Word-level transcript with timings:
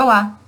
Olá, 0.00 0.38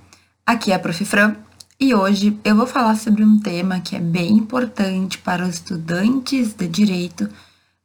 aqui 0.45 0.71
é 0.71 0.75
a 0.75 0.79
Prof. 0.79 1.03
Fran 1.03 1.35
e 1.77 1.93
hoje 1.93 2.39
eu 2.41 2.55
vou 2.55 2.65
falar 2.65 2.95
sobre 2.95 3.21
um 3.21 3.37
tema 3.37 3.81
que 3.81 3.97
é 3.97 3.99
bem 3.99 4.31
importante 4.31 5.17
para 5.17 5.43
os 5.43 5.55
estudantes 5.55 6.53
de 6.53 6.69
direito, 6.69 7.29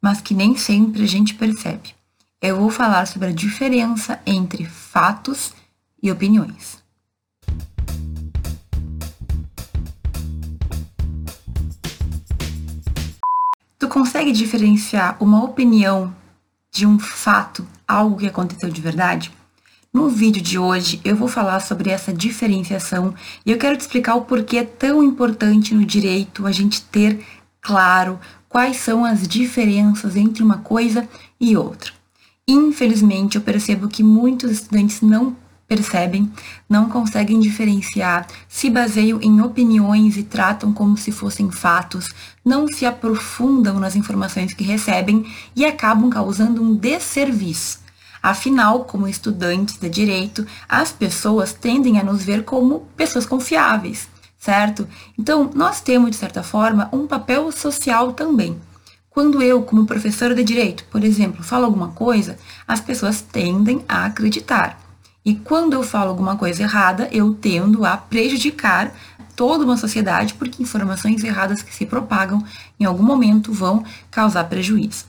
mas 0.01 0.21
que 0.21 0.33
nem 0.33 0.57
sempre 0.57 1.03
a 1.03 1.07
gente 1.09 1.35
percebe. 1.35 1.93
Eu 2.41 2.61
vou 2.61 2.71
falar 2.71 3.05
sobre 3.09 3.31
a 3.31 3.33
diferença 3.33 4.21
entre 4.25 4.65
fatos 4.65 5.53
e 6.01 6.09
opiniões. 6.09 6.81
Tu 13.77 13.89
consegue 13.89 14.31
diferenciar 14.31 15.17
uma 15.21 15.43
opinião 15.43 16.15
de 16.71 16.87
um 16.87 16.97
fato, 16.97 17.67
algo 17.89 18.19
que 18.19 18.29
aconteceu 18.29 18.71
de 18.71 18.81
verdade? 18.81 19.36
No 19.97 20.11
vídeo 20.11 20.43
de 20.43 20.59
hoje 20.59 21.01
eu 21.03 21.17
vou 21.17 21.27
falar 21.27 21.59
sobre 21.61 21.89
essa 21.89 22.13
diferenciação 22.13 23.15
e 23.47 23.51
eu 23.51 23.57
quero 23.57 23.79
te 23.79 23.81
explicar 23.81 24.15
o 24.15 24.27
porquê 24.27 24.59
é 24.59 24.63
tão 24.63 25.03
importante 25.03 25.75
no 25.75 25.87
direito 25.87 26.47
a 26.47 26.53
gente 26.53 26.83
ter 26.83 27.25
claro 27.63 28.21
quais 28.47 28.77
são 28.77 29.07
as 29.07 29.27
diferenças 29.27 30.15
entre 30.15 30.43
uma 30.43 30.59
coisa 30.59 31.09
e 31.41 31.57
outra. 31.57 31.93
Infelizmente, 32.47 33.37
eu 33.37 33.41
percebo 33.41 33.89
que 33.89 34.03
muitos 34.03 34.51
estudantes 34.51 35.01
não 35.01 35.35
percebem, 35.67 36.31
não 36.69 36.91
conseguem 36.91 37.41
diferenciar, 37.41 38.27
se 38.47 38.69
baseiam 38.69 39.19
em 39.23 39.41
opiniões 39.41 40.19
e 40.19 40.23
tratam 40.23 40.75
como 40.75 40.99
se 40.99 41.11
fossem 41.11 41.51
fatos, 41.51 42.11
não 42.45 42.69
se 42.69 42.85
aprofundam 42.85 43.81
nas 43.81 43.97
informações 43.97 44.53
que 44.53 44.63
recebem 44.63 45.25
e 45.57 45.65
acabam 45.65 46.11
causando 46.11 46.63
um 46.63 46.75
desserviço 46.75 47.86
Afinal, 48.27 48.85
como 48.85 49.07
estudantes 49.07 49.77
de 49.77 49.89
direito, 49.89 50.45
as 50.69 50.91
pessoas 50.91 51.53
tendem 51.53 52.01
a 52.01 52.03
nos 52.03 52.25
ver 52.25 52.43
como 52.43 52.81
pessoas 52.97 53.25
confiáveis, 53.25 54.09
certo? 54.37 54.89
Então, 55.17 55.49
nós 55.55 55.81
temos, 55.81 56.11
de 56.11 56.17
certa 56.17 56.43
forma, 56.43 56.89
um 56.93 57.07
papel 57.07 57.53
social 57.53 58.13
também. 58.15 58.61
Quando 59.09 59.41
eu, 59.41 59.63
como 59.63 59.87
professora 59.87 60.35
de 60.35 60.43
direito, 60.43 60.85
por 60.91 61.05
exemplo, 61.05 61.45
falo 61.45 61.67
alguma 61.67 61.93
coisa, 61.93 62.37
as 62.67 62.81
pessoas 62.81 63.21
tendem 63.23 63.85
a 63.89 64.07
acreditar. 64.07 64.77
E 65.25 65.37
quando 65.37 65.75
eu 65.75 65.85
falo 65.85 66.11
alguma 66.11 66.37
coisa 66.37 66.65
errada, 66.65 67.09
eu 67.13 67.33
tendo 67.33 67.85
a 67.85 67.97
prejudicar 67.97 68.93
toda 69.37 69.65
uma 69.65 69.77
sociedade, 69.77 70.35
porque 70.35 70.65
informações 70.65 71.23
erradas 71.23 71.63
que 71.63 71.73
se 71.73 71.87
propagam 71.87 72.45
em 72.81 72.85
algum 72.85 73.05
momento 73.05 73.53
vão 73.53 73.85
causar 74.11 74.43
prejuízo. 74.49 75.05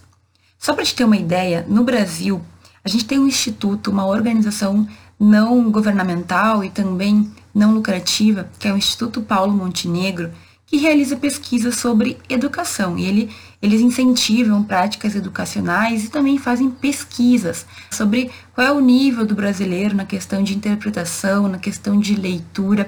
Só 0.59 0.75
para 0.75 0.85
te 0.85 0.93
ter 0.93 1.03
uma 1.03 1.17
ideia, 1.17 1.65
no 1.67 1.83
Brasil, 1.83 2.43
a 2.87 2.89
gente 2.89 3.03
tem 3.03 3.19
um 3.19 3.27
instituto, 3.27 3.91
uma 3.91 4.05
organização 4.05 4.87
não 5.19 5.69
governamental 5.69 6.63
e 6.63 6.69
também 6.69 7.29
não 7.53 7.73
lucrativa, 7.73 8.49
que 8.57 8.65
é 8.65 8.71
o 8.71 8.77
Instituto 8.77 9.21
Paulo 9.21 9.51
Montenegro, 9.51 10.31
que 10.65 10.77
realiza 10.77 11.17
pesquisas 11.17 11.75
sobre 11.75 12.17
educação. 12.29 12.97
E 12.97 13.03
ele, 13.03 13.29
eles 13.61 13.81
incentivam 13.81 14.63
práticas 14.63 15.15
educacionais 15.15 16.05
e 16.05 16.09
também 16.09 16.37
fazem 16.37 16.69
pesquisas 16.69 17.65
sobre 17.91 18.31
qual 18.55 18.65
é 18.65 18.71
o 18.71 18.79
nível 18.79 19.25
do 19.25 19.35
brasileiro 19.35 19.93
na 19.93 20.05
questão 20.05 20.41
de 20.41 20.55
interpretação, 20.55 21.49
na 21.49 21.59
questão 21.59 21.99
de 21.99 22.15
leitura. 22.15 22.87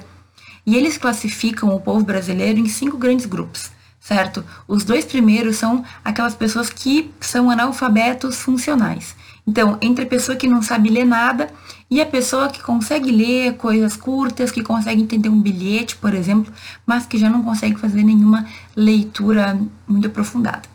E 0.66 0.77
eles 0.77 0.97
classificam 0.97 1.75
o 1.75 1.81
povo 1.81 2.05
brasileiro 2.05 2.58
em 2.58 2.70
cinco 2.70 2.97
grandes 2.97 3.25
grupos, 3.25 3.70
certo? 4.00 4.45
Os 4.66 4.86
dois 4.86 5.03
primeiros 5.03 5.58
são 5.58 5.83
aquelas 6.05 6.36
pessoas 6.36 6.70
que 6.70 7.11
são 7.20 7.52
analfabetos 7.52 8.38
funcionais. 8.38 9.18
Então, 9.50 9.80
entre 9.81 10.05
a 10.05 10.08
pessoa 10.08 10.38
que 10.38 10.47
não 10.47 10.61
sabe 10.61 10.92
ler 10.92 11.05
nada 11.05 11.50
e 11.89 12.00
a 12.00 12.05
pessoa 12.05 12.50
que 12.50 12.61
consegue 12.61 13.09
ler 13.09 13.55
coisas 13.58 13.97
curtas, 13.97 14.52
que 14.52 14.61
consegue 14.61 15.02
entender 15.02 15.28
um 15.28 15.42
bilhete, 15.42 15.95
por 15.95 16.14
exemplo, 16.14 16.53
mas 16.86 17.08
que 17.08 17.17
já 17.17 17.31
não 17.31 17.42
consegue 17.42 17.75
fazer 17.75 18.03
nenhuma 18.03 18.45
leitura 18.75 19.59
muito 19.88 20.05
aprofundada. 20.05 20.70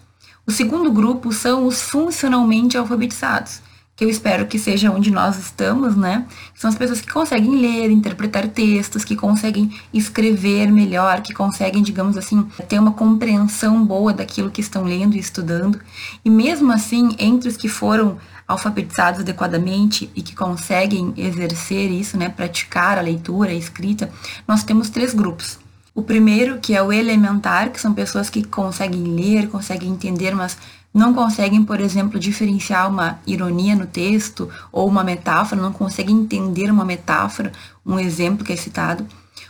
O 0.44 0.50
segundo 0.50 0.90
grupo 0.90 1.32
são 1.32 1.68
os 1.68 1.80
funcionalmente 1.82 2.76
alfabetizados, 2.76 3.62
que 3.96 4.04
eu 4.04 4.10
espero 4.10 4.46
que 4.46 4.58
seja 4.58 4.90
onde 4.90 5.10
nós 5.10 5.38
estamos, 5.38 5.96
né? 5.96 6.26
São 6.54 6.68
as 6.68 6.76
pessoas 6.76 7.00
que 7.00 7.12
conseguem 7.12 7.60
ler, 7.60 7.90
interpretar 7.90 8.48
textos, 8.48 9.04
que 9.04 9.14
conseguem 9.14 9.72
escrever 9.92 10.70
melhor, 10.72 11.20
que 11.22 11.32
conseguem, 11.32 11.82
digamos 11.82 12.16
assim, 12.16 12.42
ter 12.68 12.78
uma 12.78 12.92
compreensão 12.92 13.84
boa 13.84 14.12
daquilo 14.12 14.50
que 14.50 14.60
estão 14.60 14.82
lendo 14.82 15.14
e 15.14 15.20
estudando. 15.20 15.80
E 16.24 16.30
mesmo 16.30 16.72
assim, 16.72 17.14
entre 17.18 17.48
os 17.48 17.56
que 17.56 17.68
foram 17.68 18.18
alfabetizados 18.48 19.20
adequadamente 19.20 20.10
e 20.14 20.22
que 20.22 20.34
conseguem 20.34 21.14
exercer 21.16 21.90
isso, 21.90 22.18
né, 22.18 22.28
praticar 22.28 22.98
a 22.98 23.00
leitura, 23.00 23.50
a 23.50 23.54
escrita, 23.54 24.10
nós 24.46 24.64
temos 24.64 24.90
três 24.90 25.14
grupos. 25.14 25.58
O 25.94 26.02
primeiro, 26.02 26.58
que 26.58 26.74
é 26.74 26.82
o 26.82 26.92
elementar, 26.92 27.70
que 27.70 27.80
são 27.80 27.94
pessoas 27.94 28.28
que 28.28 28.42
conseguem 28.42 29.14
ler, 29.14 29.48
conseguem 29.48 29.90
entender, 29.90 30.34
mas 30.34 30.58
não 30.94 31.12
conseguem, 31.12 31.64
por 31.64 31.80
exemplo, 31.80 32.20
diferenciar 32.20 32.88
uma 32.88 33.18
ironia 33.26 33.74
no 33.74 33.84
texto 33.84 34.48
ou 34.70 34.88
uma 34.88 35.02
metáfora, 35.02 35.60
não 35.60 35.72
conseguem 35.72 36.16
entender 36.16 36.70
uma 36.70 36.84
metáfora, 36.84 37.50
um 37.84 37.98
exemplo 37.98 38.44
que 38.44 38.52
é 38.52 38.56
citado. 38.56 39.04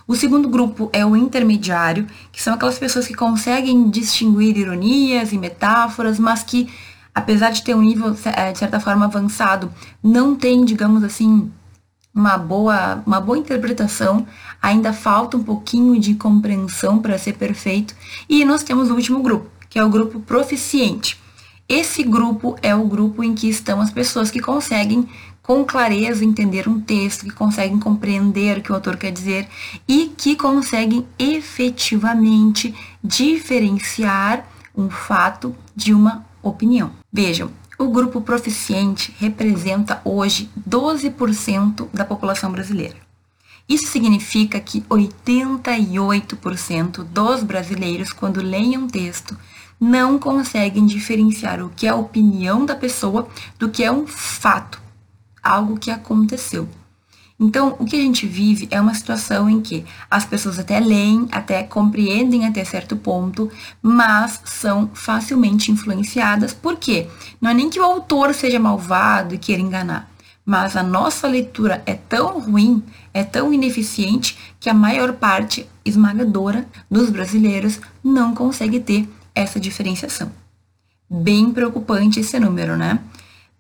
O 0.09 0.17
segundo 0.17 0.49
grupo 0.49 0.89
é 0.93 1.05
o 1.05 1.15
intermediário, 1.15 2.07
que 2.33 2.43
são 2.43 2.55
aquelas 2.55 2.79
pessoas 2.79 3.07
que 3.07 3.15
conseguem 3.15 3.91
distinguir 3.91 4.57
ironias 4.57 5.33
e 5.33 5.39
metáforas, 5.39 6.19
mas 6.19 6.43
que 6.43 6.69
apesar 7.15 7.51
de 7.51 7.63
ter 7.63 7.75
um 7.75 7.83
nível, 7.83 8.17
é, 8.25 8.51
de 8.51 8.59
certa 8.59 8.81
forma, 8.81 9.05
avançado, 9.05 9.71
não 10.03 10.35
tem, 10.35 10.65
digamos 10.65 11.05
assim, 11.05 11.51
uma 12.15 12.37
boa, 12.37 13.03
uma 13.07 13.21
boa 13.21 13.39
interpretação, 13.39 14.27
ainda 14.61 14.93
falta 14.93 15.37
um 15.37 15.45
pouquinho 15.45 15.99
de 16.01 16.15
compreensão 16.15 16.99
para 16.99 17.19
ser 17.19 17.35
perfeito. 17.35 17.95
E 18.29 18.45
nós 18.45 18.63
temos 18.63 18.91
o 18.91 18.95
último 18.95 19.23
grupo, 19.23 19.49
que 19.69 19.79
é 19.79 19.85
o 19.85 19.89
grupo 19.89 20.21
proficiente. 20.21 21.23
Esse 21.69 22.03
grupo 22.03 22.57
é 22.63 22.75
o 22.75 22.85
grupo 22.85 23.23
em 23.25 23.35
que 23.35 23.49
estão 23.49 23.81
as 23.81 23.91
pessoas 23.91 24.31
que 24.31 24.41
conseguem 24.41 25.09
com 25.43 25.65
clareza 25.65 26.25
entender 26.25 26.69
um 26.69 26.81
texto, 26.81 27.25
que 27.25 27.31
conseguem 27.31 27.79
compreender 27.79 28.59
o 28.59 28.63
que 28.63 28.73
o 28.73 28.75
autor 28.75 28.97
quer 28.97 29.13
dizer 29.13 29.49
e 29.87 30.13
que 30.17 30.35
conseguem 30.37 31.07
efetivamente 31.19 32.75
diferenciar 33.03 34.47
um 34.77 34.91
fato 34.91 35.55
de 35.77 35.95
uma 35.95 36.25
opinião. 36.43 36.91
Vejam, 37.13 37.51
o 37.79 37.89
grupo 37.89 38.21
proficiente 38.21 39.15
representa 39.19 40.01
hoje 40.05 40.51
12% 40.69 41.89
da 41.93 42.05
população 42.05 42.53
brasileira. 42.53 42.97
Isso 43.69 43.87
significa 43.87 44.61
que 44.61 44.83
88% 44.83 47.03
dos 47.03 47.43
brasileiros, 47.43 48.13
quando 48.13 48.43
leem 48.43 48.77
um 48.77 48.87
texto, 48.87 49.35
não 49.81 50.19
conseguem 50.19 50.87
diferenciar 50.87 51.63
o 51.63 51.71
que 51.71 51.87
é 51.87 51.91
a 51.91 51.97
opinião 51.97 52.65
da 52.65 52.75
pessoa 52.75 53.29
do 53.59 53.69
que 53.69 53.85
é 53.85 53.91
um 53.91 54.07
fato, 54.07 54.81
algo 55.43 55.79
que 55.79 55.91
aconteceu. 55.91 56.69
Então, 57.39 57.75
o 57.81 57.85
que 57.85 57.97
a 57.97 58.01
gente 58.01 58.27
vive 58.27 58.69
é 58.71 58.81
uma 58.81 58.95
situação 58.95 59.51
em 59.51 59.61
que 59.61 59.85
as 60.09 60.25
pessoas 60.25 60.59
até 60.59 60.79
leem, 60.79 61.27
até 61.33 61.65
compreendem 61.65 62.47
até 62.47 62.65
certo 62.65 62.97
ponto, 62.97 63.51
mas 63.83 64.41
são 64.45 64.89
facilmente 64.95 65.73
influenciadas. 65.73 66.55
Por 66.55 66.77
quê? 66.77 67.09
Não 67.41 67.51
é 67.51 67.55
nem 67.55 67.69
que 67.69 67.81
o 67.81 67.85
autor 67.85 68.33
seja 68.35 68.61
malvado 68.61 69.35
e 69.35 69.39
queira 69.39 69.61
enganar, 69.61 70.09
mas 70.47 70.77
a 70.77 70.83
nossa 70.83 71.27
leitura 71.27 71.83
é 71.85 71.95
tão 71.95 72.39
ruim, 72.39 72.83
é 73.13 73.25
tão 73.25 73.53
ineficiente, 73.53 74.39
que 74.61 74.71
a 74.71 74.75
maior 74.75 75.15
parte 75.15 75.69
esmagadora 75.85 76.67
dos 76.89 77.11
brasileiros 77.11 77.81
não 78.03 78.33
consegue 78.33 78.79
ter 78.79 79.09
essa 79.35 79.59
diferenciação. 79.59 80.31
Bem 81.11 81.53
preocupante 81.53 82.21
esse 82.21 82.39
número, 82.39 82.77
né? 82.77 83.01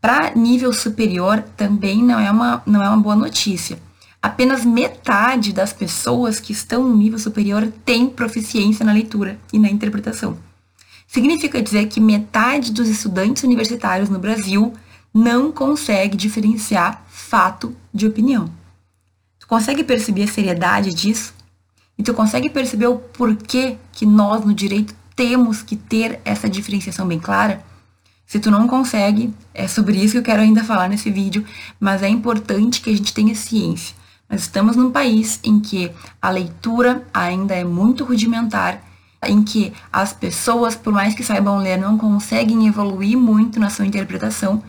Para 0.00 0.34
nível 0.34 0.72
superior, 0.72 1.42
também 1.56 2.02
não 2.02 2.18
é, 2.18 2.30
uma, 2.30 2.62
não 2.66 2.82
é 2.82 2.88
uma 2.88 3.00
boa 3.00 3.16
notícia. 3.16 3.78
Apenas 4.20 4.64
metade 4.64 5.52
das 5.52 5.72
pessoas 5.72 6.40
que 6.40 6.52
estão 6.52 6.82
no 6.82 6.96
nível 6.96 7.18
superior 7.18 7.70
tem 7.84 8.08
proficiência 8.08 8.84
na 8.84 8.92
leitura 8.92 9.38
e 9.52 9.58
na 9.58 9.68
interpretação. 9.68 10.38
Significa 11.06 11.62
dizer 11.62 11.86
que 11.86 12.00
metade 12.00 12.72
dos 12.72 12.88
estudantes 12.88 13.42
universitários 13.44 14.08
no 14.08 14.18
Brasil 14.18 14.72
não 15.12 15.52
consegue 15.52 16.16
diferenciar 16.16 17.04
fato 17.08 17.76
de 17.92 18.06
opinião. 18.06 18.50
Tu 19.38 19.46
consegue 19.46 19.84
perceber 19.84 20.24
a 20.24 20.28
seriedade 20.28 20.92
disso? 20.92 21.34
E 21.96 22.02
tu 22.02 22.12
consegue 22.12 22.50
perceber 22.50 22.86
o 22.86 22.96
porquê 22.96 23.76
que 23.92 24.04
nós 24.04 24.44
no 24.44 24.52
direito 24.52 24.94
temos 25.14 25.62
que 25.62 25.76
ter 25.76 26.20
essa 26.24 26.48
diferenciação 26.48 27.06
bem 27.06 27.18
clara? 27.18 27.64
Se 28.26 28.40
tu 28.40 28.50
não 28.50 28.66
consegue, 28.66 29.32
é 29.52 29.68
sobre 29.68 29.96
isso 29.96 30.12
que 30.12 30.18
eu 30.18 30.22
quero 30.22 30.42
ainda 30.42 30.64
falar 30.64 30.88
nesse 30.88 31.10
vídeo, 31.10 31.44
mas 31.78 32.02
é 32.02 32.08
importante 32.08 32.80
que 32.80 32.90
a 32.90 32.96
gente 32.96 33.12
tenha 33.12 33.34
ciência. 33.34 33.94
Nós 34.28 34.42
estamos 34.42 34.76
num 34.76 34.90
país 34.90 35.38
em 35.44 35.60
que 35.60 35.90
a 36.20 36.30
leitura 36.30 37.06
ainda 37.12 37.54
é 37.54 37.64
muito 37.64 38.04
rudimentar, 38.04 38.82
em 39.26 39.42
que 39.42 39.72
as 39.92 40.12
pessoas, 40.12 40.74
por 40.74 40.92
mais 40.92 41.14
que 41.14 41.22
saibam 41.22 41.58
ler, 41.58 41.78
não 41.78 41.96
conseguem 41.96 42.66
evoluir 42.66 43.16
muito 43.16 43.60
na 43.60 43.70
sua 43.70 43.86
interpretação, 43.86 44.62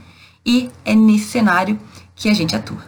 e 0.45 0.69
é 0.83 0.93
nesse 0.93 1.25
cenário 1.25 1.79
que 2.15 2.29
a 2.29 2.33
gente 2.33 2.55
atua. 2.55 2.85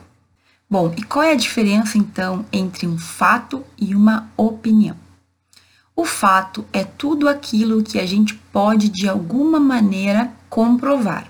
Bom, 0.69 0.93
e 0.97 1.01
qual 1.01 1.23
é 1.23 1.31
a 1.31 1.35
diferença 1.35 1.97
então 1.97 2.45
entre 2.51 2.85
um 2.85 2.97
fato 2.97 3.63
e 3.77 3.95
uma 3.95 4.29
opinião? 4.35 5.06
O 5.99 6.05
fato 6.05 6.63
é 6.71 6.83
tudo 6.83 7.27
aquilo 7.27 7.81
que 7.81 7.99
a 7.99 8.05
gente 8.05 8.35
pode 8.53 8.87
de 8.87 9.09
alguma 9.09 9.59
maneira 9.59 10.31
comprovar. 10.47 11.25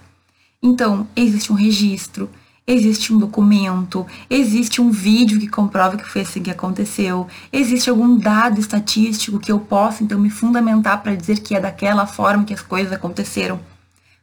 Então, 0.61 1.07
existe 1.15 1.53
um 1.53 1.55
registro, 1.55 2.29
existe 2.67 3.13
um 3.13 3.17
documento, 3.17 4.05
existe 4.29 4.81
um 4.81 4.91
vídeo 4.91 5.39
que 5.39 5.47
comprova 5.47 5.95
que 5.95 6.03
foi 6.03 6.23
assim 6.23 6.43
que 6.43 6.51
aconteceu, 6.51 7.27
existe 7.49 7.89
algum 7.89 8.17
dado 8.17 8.59
estatístico 8.59 9.39
que 9.39 9.49
eu 9.49 9.57
possa 9.57 10.03
então 10.03 10.19
me 10.19 10.29
fundamentar 10.29 11.01
para 11.01 11.15
dizer 11.15 11.39
que 11.39 11.55
é 11.55 11.61
daquela 11.61 12.05
forma 12.05 12.43
que 12.43 12.53
as 12.53 12.61
coisas 12.61 12.91
aconteceram. 12.91 13.61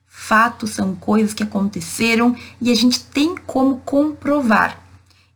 Fatos 0.07 0.73
são 0.73 0.95
coisas 0.95 1.33
que 1.33 1.43
aconteceram 1.43 2.37
e 2.61 2.71
a 2.71 2.75
gente 2.75 3.03
tem 3.03 3.35
como 3.35 3.79
comprovar. 3.79 4.79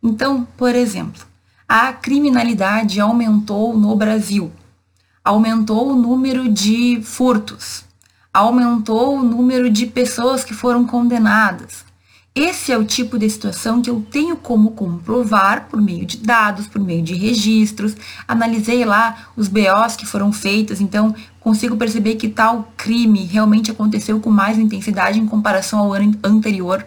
Então, 0.03 0.47
por 0.55 0.75
exemplo, 0.75 1.23
a 1.67 1.91
criminalidade 1.93 3.01
aumentou 3.01 3.75
no 3.75 3.95
Brasil 3.95 4.51
aumentou 5.29 5.91
o 5.91 5.95
número 5.95 6.49
de 6.49 7.01
furtos, 7.03 7.83
aumentou 8.33 9.15
o 9.15 9.23
número 9.23 9.69
de 9.69 9.85
pessoas 9.85 10.43
que 10.43 10.55
foram 10.55 10.83
condenadas. 10.87 11.85
Esse 12.33 12.71
é 12.71 12.77
o 12.77 12.83
tipo 12.83 13.19
de 13.19 13.29
situação 13.29 13.79
que 13.79 13.91
eu 13.91 14.03
tenho 14.09 14.35
como 14.35 14.71
comprovar 14.71 15.67
por 15.69 15.79
meio 15.79 16.03
de 16.03 16.17
dados, 16.17 16.65
por 16.65 16.81
meio 16.81 17.03
de 17.03 17.13
registros. 17.13 17.95
Analisei 18.27 18.83
lá 18.83 19.27
os 19.37 19.47
BOs 19.47 19.95
que 19.95 20.05
foram 20.07 20.33
feitos, 20.33 20.81
então 20.81 21.13
consigo 21.39 21.77
perceber 21.77 22.15
que 22.15 22.27
tal 22.27 22.73
crime 22.75 23.23
realmente 23.23 23.69
aconteceu 23.69 24.19
com 24.19 24.31
mais 24.31 24.57
intensidade 24.57 25.19
em 25.19 25.27
comparação 25.27 25.77
ao 25.77 25.93
ano 25.93 26.17
anterior. 26.23 26.83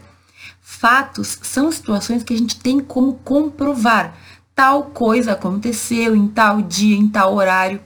Fatos 0.61 1.39
são 1.43 1.71
situações 1.71 2.25
que 2.25 2.35
a 2.35 2.39
gente 2.39 2.59
tem 2.59 2.81
como 2.81 3.21
comprovar. 3.23 4.17
Tal 4.53 4.87
coisa 4.87 5.33
aconteceu 5.33 6.17
em 6.17 6.27
tal 6.27 6.61
dia, 6.61 6.97
em 6.97 7.07
tal 7.07 7.37
horário 7.37 7.81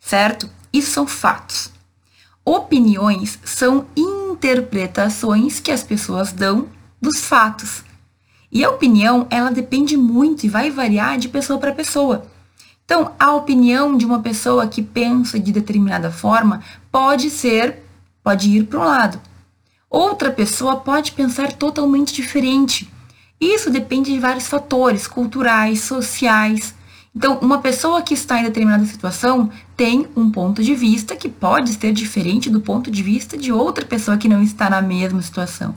certo? 0.00 0.48
Isso 0.72 0.90
são 0.90 1.06
fatos. 1.06 1.72
Opiniões 2.44 3.38
são 3.44 3.86
interpretações 3.96 5.60
que 5.60 5.70
as 5.70 5.82
pessoas 5.82 6.32
dão 6.32 6.68
dos 7.00 7.20
fatos. 7.20 7.84
E 8.50 8.64
a 8.64 8.70
opinião, 8.70 9.26
ela 9.30 9.50
depende 9.50 9.96
muito 9.96 10.44
e 10.44 10.48
vai 10.48 10.70
variar 10.70 11.18
de 11.18 11.28
pessoa 11.28 11.58
para 11.58 11.74
pessoa. 11.74 12.26
Então, 12.84 13.12
a 13.18 13.34
opinião 13.34 13.96
de 13.98 14.06
uma 14.06 14.20
pessoa 14.20 14.66
que 14.66 14.82
pensa 14.82 15.38
de 15.38 15.52
determinada 15.52 16.10
forma 16.10 16.62
pode 16.90 17.28
ser, 17.28 17.82
pode 18.22 18.48
ir 18.48 18.64
para 18.64 18.80
um 18.80 18.84
lado. 18.84 19.20
Outra 19.90 20.30
pessoa 20.30 20.76
pode 20.76 21.12
pensar 21.12 21.52
totalmente 21.52 22.14
diferente. 22.14 22.90
Isso 23.38 23.70
depende 23.70 24.12
de 24.12 24.18
vários 24.18 24.48
fatores 24.48 25.06
culturais, 25.06 25.82
sociais, 25.82 26.74
então, 27.14 27.38
uma 27.40 27.58
pessoa 27.58 28.02
que 28.02 28.14
está 28.14 28.38
em 28.38 28.44
determinada 28.44 28.84
situação 28.84 29.50
tem 29.76 30.06
um 30.14 30.30
ponto 30.30 30.62
de 30.62 30.74
vista 30.74 31.16
que 31.16 31.28
pode 31.28 31.74
ser 31.74 31.92
diferente 31.92 32.50
do 32.50 32.60
ponto 32.60 32.90
de 32.90 33.02
vista 33.02 33.36
de 33.36 33.52
outra 33.52 33.84
pessoa 33.84 34.16
que 34.16 34.28
não 34.28 34.42
está 34.42 34.68
na 34.68 34.82
mesma 34.82 35.20
situação. 35.22 35.74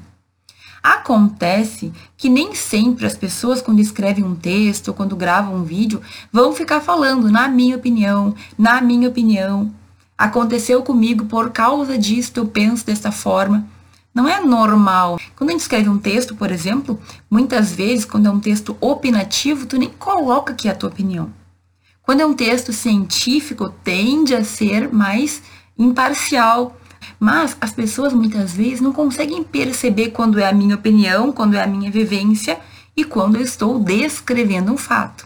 Acontece 0.84 1.94
que 2.18 2.28
nem 2.28 2.56
sempre 2.56 3.06
as 3.06 3.16
pessoas, 3.16 3.62
quando 3.62 3.80
escrevem 3.80 4.24
um 4.24 4.36
texto 4.36 4.90
ou 4.90 4.94
quando 4.94 5.16
gravam 5.16 5.56
um 5.56 5.64
vídeo, 5.64 6.02
vão 6.32 6.54
ficar 6.54 6.82
falando, 6.82 7.30
na 7.32 7.48
minha 7.48 7.76
opinião, 7.76 8.34
na 8.58 8.82
minha 8.82 9.08
opinião. 9.08 9.72
Aconteceu 10.18 10.82
comigo 10.82 11.26
por 11.26 11.52
causa 11.52 11.98
disso, 11.98 12.34
eu 12.36 12.48
penso 12.48 12.86
dessa 12.86 13.12
forma. 13.12 13.68
Não 14.14 14.28
é 14.28 14.42
normal. 14.42 15.20
Quando 15.36 15.50
a 15.50 15.54
gente 15.54 15.62
escreve 15.62 15.88
um 15.88 15.98
texto, 15.98 16.36
por 16.36 16.52
exemplo, 16.52 17.00
muitas 17.30 17.72
vezes, 17.72 18.04
quando 18.04 18.28
é 18.28 18.30
um 18.30 18.40
texto 18.40 18.76
opinativo, 18.82 19.66
tu 19.66 19.78
nem 19.78 19.90
coloca 19.90 20.52
aqui 20.52 20.68
a 20.68 20.76
tua 20.76 20.90
opinião. 20.90 21.32
Quando 22.04 22.20
é 22.20 22.26
um 22.26 22.34
texto 22.34 22.74
científico, 22.74 23.70
tende 23.84 24.36
a 24.36 24.44
ser 24.44 24.92
mais 24.92 25.42
imparcial. 25.78 26.78
Mas 27.20 27.56
as 27.62 27.72
pessoas 27.72 28.14
muitas 28.14 28.54
vezes 28.54 28.82
não 28.82 28.92
conseguem 28.92 29.44
perceber 29.44 30.10
quando 30.10 30.40
é 30.40 30.48
a 30.48 30.54
minha 30.54 30.76
opinião, 30.76 31.32
quando 31.32 31.56
é 31.56 31.64
a 31.64 31.68
minha 31.68 31.90
vivência 31.90 32.60
e 32.96 33.06
quando 33.06 33.38
eu 33.38 33.42
estou 33.42 33.80
descrevendo 33.80 34.74
um 34.74 34.78
fato. 34.78 35.26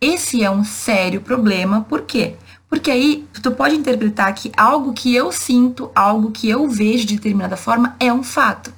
Esse 0.00 0.42
é 0.42 0.50
um 0.50 0.64
sério 0.64 1.20
problema, 1.20 1.82
por 1.82 2.02
quê? 2.02 2.36
Porque 2.68 2.90
aí 2.90 3.26
tu 3.42 3.52
pode 3.52 3.76
interpretar 3.76 4.34
que 4.34 4.50
algo 4.56 4.92
que 4.92 5.14
eu 5.14 5.30
sinto, 5.30 5.90
algo 5.94 6.30
que 6.30 6.48
eu 6.48 6.68
vejo 6.68 7.06
de 7.06 7.16
determinada 7.16 7.56
forma 7.56 7.96
é 8.00 8.12
um 8.12 8.22
fato. 8.22 8.72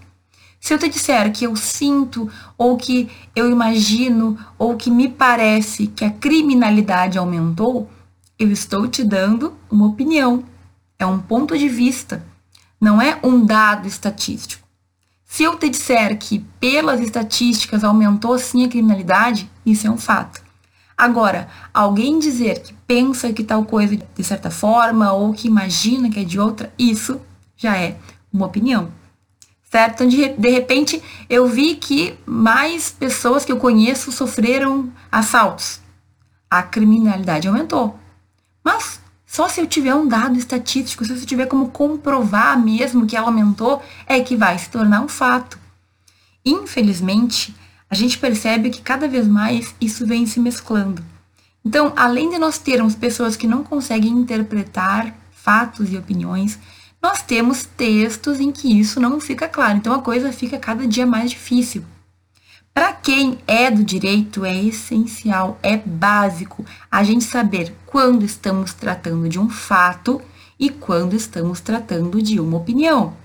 Se 0.60 0.74
eu 0.74 0.78
te 0.78 0.88
disser 0.88 1.32
que 1.32 1.44
eu 1.44 1.54
sinto, 1.56 2.30
ou 2.56 2.76
que 2.76 3.08
eu 3.34 3.50
imagino, 3.50 4.36
ou 4.58 4.76
que 4.76 4.90
me 4.90 5.08
parece 5.08 5.86
que 5.86 6.04
a 6.04 6.10
criminalidade 6.10 7.16
aumentou, 7.16 7.88
eu 8.38 8.50
estou 8.50 8.86
te 8.86 9.04
dando 9.04 9.54
uma 9.70 9.86
opinião. 9.86 10.44
É 10.98 11.06
um 11.06 11.18
ponto 11.18 11.56
de 11.56 11.68
vista, 11.68 12.24
não 12.80 13.00
é 13.00 13.18
um 13.22 13.44
dado 13.44 13.86
estatístico. 13.86 14.66
Se 15.24 15.42
eu 15.44 15.56
te 15.56 15.68
disser 15.68 16.18
que 16.18 16.40
pelas 16.58 17.00
estatísticas 17.00 17.84
aumentou 17.84 18.38
sim 18.38 18.64
a 18.64 18.68
criminalidade, 18.68 19.48
isso 19.64 19.86
é 19.86 19.90
um 19.90 19.98
fato. 19.98 20.47
Agora, 20.98 21.48
alguém 21.72 22.18
dizer 22.18 22.60
que 22.60 22.74
pensa 22.84 23.32
que 23.32 23.44
tal 23.44 23.64
coisa 23.64 23.96
de 23.96 24.24
certa 24.24 24.50
forma 24.50 25.12
ou 25.12 25.32
que 25.32 25.46
imagina 25.46 26.10
que 26.10 26.18
é 26.18 26.24
de 26.24 26.40
outra, 26.40 26.72
isso 26.76 27.20
já 27.56 27.76
é 27.76 27.96
uma 28.32 28.46
opinião. 28.46 28.90
Certo? 29.70 29.94
Então, 29.94 30.08
de, 30.08 30.30
de 30.30 30.48
repente, 30.50 31.00
eu 31.30 31.46
vi 31.46 31.76
que 31.76 32.18
mais 32.26 32.90
pessoas 32.90 33.44
que 33.44 33.52
eu 33.52 33.58
conheço 33.58 34.10
sofreram 34.10 34.90
assaltos. 35.12 35.80
A 36.50 36.64
criminalidade 36.64 37.46
aumentou. 37.46 37.96
Mas 38.64 39.00
só 39.24 39.48
se 39.48 39.60
eu 39.60 39.68
tiver 39.68 39.94
um 39.94 40.08
dado 40.08 40.36
estatístico, 40.36 41.04
se 41.04 41.12
eu 41.12 41.26
tiver 41.26 41.46
como 41.46 41.68
comprovar 41.68 42.58
mesmo 42.58 43.06
que 43.06 43.16
ela 43.16 43.28
aumentou, 43.28 43.80
é 44.04 44.18
que 44.20 44.34
vai 44.34 44.58
se 44.58 44.68
tornar 44.68 45.00
um 45.02 45.08
fato. 45.08 45.60
Infelizmente, 46.44 47.54
a 47.90 47.94
gente 47.94 48.18
percebe 48.18 48.70
que 48.70 48.82
cada 48.82 49.08
vez 49.08 49.26
mais 49.26 49.74
isso 49.80 50.06
vem 50.06 50.26
se 50.26 50.40
mesclando. 50.40 51.02
Então, 51.64 51.92
além 51.96 52.30
de 52.30 52.38
nós 52.38 52.58
termos 52.58 52.94
pessoas 52.94 53.36
que 53.36 53.46
não 53.46 53.64
conseguem 53.64 54.12
interpretar 54.12 55.14
fatos 55.30 55.92
e 55.92 55.96
opiniões, 55.96 56.58
nós 57.02 57.22
temos 57.22 57.64
textos 57.64 58.40
em 58.40 58.50
que 58.50 58.78
isso 58.78 59.00
não 59.00 59.20
fica 59.20 59.48
claro. 59.48 59.78
Então, 59.78 59.94
a 59.94 60.02
coisa 60.02 60.32
fica 60.32 60.58
cada 60.58 60.86
dia 60.86 61.06
mais 61.06 61.30
difícil. 61.30 61.84
Para 62.74 62.92
quem 62.92 63.38
é 63.46 63.70
do 63.70 63.82
direito, 63.82 64.44
é 64.44 64.56
essencial, 64.62 65.58
é 65.62 65.76
básico 65.76 66.64
a 66.90 67.02
gente 67.02 67.24
saber 67.24 67.74
quando 67.86 68.24
estamos 68.24 68.72
tratando 68.72 69.28
de 69.28 69.38
um 69.38 69.50
fato 69.50 70.22
e 70.58 70.70
quando 70.70 71.14
estamos 71.14 71.60
tratando 71.60 72.22
de 72.22 72.38
uma 72.38 72.56
opinião. 72.56 73.16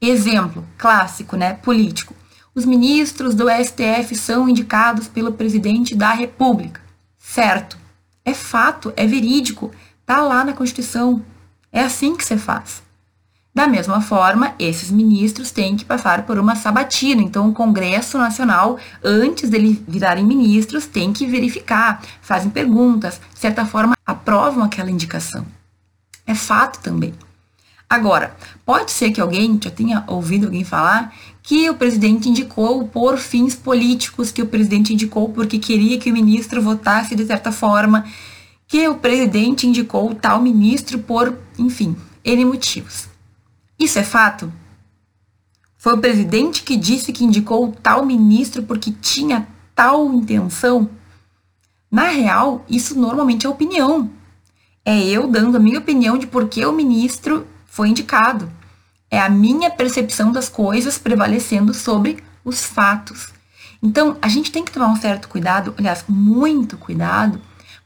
Exemplo 0.00 0.66
clássico, 0.76 1.36
né? 1.36 1.54
Político. 1.54 2.14
Os 2.54 2.64
ministros 2.64 3.34
do 3.34 3.46
STF 3.48 4.14
são 4.16 4.48
indicados 4.48 5.06
pelo 5.06 5.32
presidente 5.32 5.94
da 5.94 6.12
República. 6.12 6.80
Certo. 7.18 7.78
É 8.24 8.34
fato, 8.34 8.92
é 8.96 9.06
verídico. 9.06 9.70
Tá 10.04 10.20
lá 10.20 10.44
na 10.44 10.52
Constituição. 10.52 11.24
É 11.72 11.80
assim 11.80 12.16
que 12.16 12.24
se 12.24 12.36
faz. 12.36 12.82
Da 13.54 13.66
mesma 13.66 14.00
forma, 14.00 14.54
esses 14.58 14.90
ministros 14.90 15.50
têm 15.50 15.76
que 15.76 15.84
passar 15.84 16.24
por 16.24 16.38
uma 16.38 16.54
sabatina. 16.54 17.22
Então, 17.22 17.48
o 17.48 17.52
Congresso 17.52 18.16
Nacional, 18.18 18.78
antes 19.02 19.50
deles 19.50 19.78
virarem 19.86 20.24
ministros, 20.24 20.86
tem 20.86 21.12
que 21.12 21.26
verificar, 21.26 22.02
fazem 22.22 22.50
perguntas, 22.50 23.20
de 23.32 23.40
certa 23.40 23.64
forma, 23.64 23.96
aprovam 24.06 24.62
aquela 24.62 24.90
indicação. 24.90 25.44
É 26.26 26.34
fato 26.34 26.80
também. 26.80 27.12
Agora, 27.90 28.36
pode 28.64 28.92
ser 28.92 29.10
que 29.10 29.20
alguém 29.20 29.58
já 29.60 29.68
tenha 29.68 30.04
ouvido 30.06 30.46
alguém 30.46 30.62
falar 30.62 31.12
que 31.42 31.68
o 31.68 31.74
presidente 31.74 32.28
indicou 32.28 32.86
por 32.86 33.18
fins 33.18 33.56
políticos, 33.56 34.30
que 34.30 34.40
o 34.40 34.46
presidente 34.46 34.92
indicou 34.92 35.28
porque 35.30 35.58
queria 35.58 35.98
que 35.98 36.08
o 36.08 36.14
ministro 36.14 36.62
votasse 36.62 37.16
de 37.16 37.26
certa 37.26 37.50
forma, 37.50 38.04
que 38.68 38.86
o 38.86 38.94
presidente 38.94 39.66
indicou 39.66 40.14
tal 40.14 40.40
ministro 40.40 41.00
por, 41.00 41.36
enfim, 41.58 41.96
N 42.24 42.44
motivos. 42.44 43.08
Isso 43.76 43.98
é 43.98 44.04
fato? 44.04 44.52
Foi 45.76 45.94
o 45.94 45.98
presidente 45.98 46.62
que 46.62 46.76
disse 46.76 47.12
que 47.12 47.24
indicou 47.24 47.74
tal 47.82 48.06
ministro 48.06 48.62
porque 48.62 48.92
tinha 48.92 49.48
tal 49.74 50.14
intenção? 50.14 50.88
Na 51.90 52.04
real, 52.04 52.64
isso 52.68 52.96
normalmente 52.96 53.46
é 53.46 53.48
opinião. 53.48 54.08
É 54.84 54.96
eu 55.04 55.26
dando 55.26 55.56
a 55.56 55.60
minha 55.60 55.80
opinião 55.80 56.16
de 56.16 56.28
por 56.28 56.48
que 56.48 56.64
o 56.64 56.72
ministro 56.72 57.46
foi 57.70 57.88
indicado. 57.88 58.50
É 59.10 59.18
a 59.18 59.30
minha 59.30 59.70
percepção 59.70 60.30
das 60.30 60.48
coisas 60.48 60.98
prevalecendo 60.98 61.72
sobre 61.72 62.22
os 62.44 62.62
fatos. 62.62 63.28
Então, 63.82 64.18
a 64.20 64.28
gente 64.28 64.52
tem 64.52 64.64
que 64.64 64.72
tomar 64.72 64.88
um 64.88 64.96
certo 64.96 65.28
cuidado, 65.28 65.74
aliás, 65.78 66.04
muito 66.06 66.76
cuidado, 66.76 67.40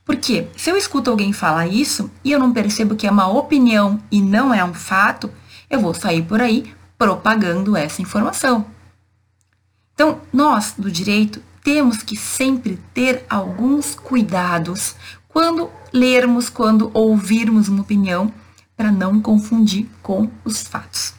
porque 0.05 0.49
se 0.57 0.71
eu 0.71 0.77
escuto 0.77 1.11
alguém 1.11 1.33
falar 1.33 1.69
isso 1.69 2.11
e 2.25 2.33
eu 2.33 2.39
não 2.39 2.53
percebo 2.53 2.97
que 2.97 3.07
é 3.07 3.11
uma 3.11 3.29
opinião 3.29 4.03
e 4.11 4.21
não 4.21 4.53
é 4.53 4.65
um 4.65 4.75
fato, 4.75 5.31
eu 5.71 5.81
vou 5.81 5.95
sair 5.95 6.23
por 6.23 6.41
aí 6.41 6.75
propagando 6.99 7.77
essa 7.77 8.03
informação. 8.03 8.67
Então, 9.95 10.21
nós 10.33 10.75
do 10.77 10.91
direito 10.91 11.41
temos 11.63 12.03
que 12.03 12.17
sempre 12.17 12.79
ter 12.93 13.25
alguns 13.31 13.95
cuidados 13.95 14.97
quando 15.29 15.71
lermos, 15.93 16.49
quando 16.49 16.91
ouvirmos 16.93 17.69
uma 17.69 17.83
opinião, 17.83 18.33
para 18.77 18.91
não 18.91 19.21
confundir 19.21 19.89
com 20.03 20.29
os 20.45 20.63
fatos. 20.63 21.15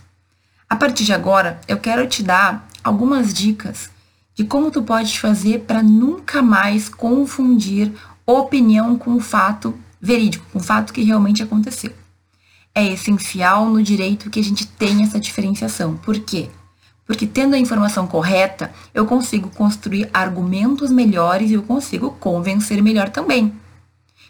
A 0.69 0.75
partir 0.75 1.05
de 1.05 1.13
agora, 1.13 1.59
eu 1.67 1.77
quero 1.77 2.07
te 2.07 2.24
dar 2.24 2.67
algumas 2.83 3.33
dicas 3.33 3.89
de 4.33 4.43
como 4.43 4.69
tu 4.69 4.83
pode 4.83 5.19
fazer 5.19 5.62
para 5.62 5.81
nunca 5.81 6.41
mais 6.41 6.89
confundir 6.89 7.93
opinião 8.25 8.97
com 8.97 9.19
fato 9.19 9.74
verídico, 10.01 10.45
com 10.51 10.59
fato 10.59 10.91
que 10.91 11.03
realmente 11.03 11.41
aconteceu. 11.41 11.93
É 12.74 12.85
essencial 12.85 13.69
no 13.69 13.81
direito 13.81 14.29
que 14.29 14.39
a 14.39 14.43
gente 14.43 14.67
tenha 14.67 15.05
essa 15.05 15.19
diferenciação. 15.19 15.95
Por 15.95 16.19
quê? 16.19 16.50
Porque 17.05 17.25
tendo 17.25 17.55
a 17.55 17.59
informação 17.59 18.07
correta, 18.07 18.71
eu 18.93 19.05
consigo 19.05 19.50
construir 19.50 20.09
argumentos 20.13 20.91
melhores 20.91 21.51
e 21.51 21.53
eu 21.53 21.63
consigo 21.63 22.12
convencer 22.19 22.81
melhor 22.81 23.09
também. 23.09 23.53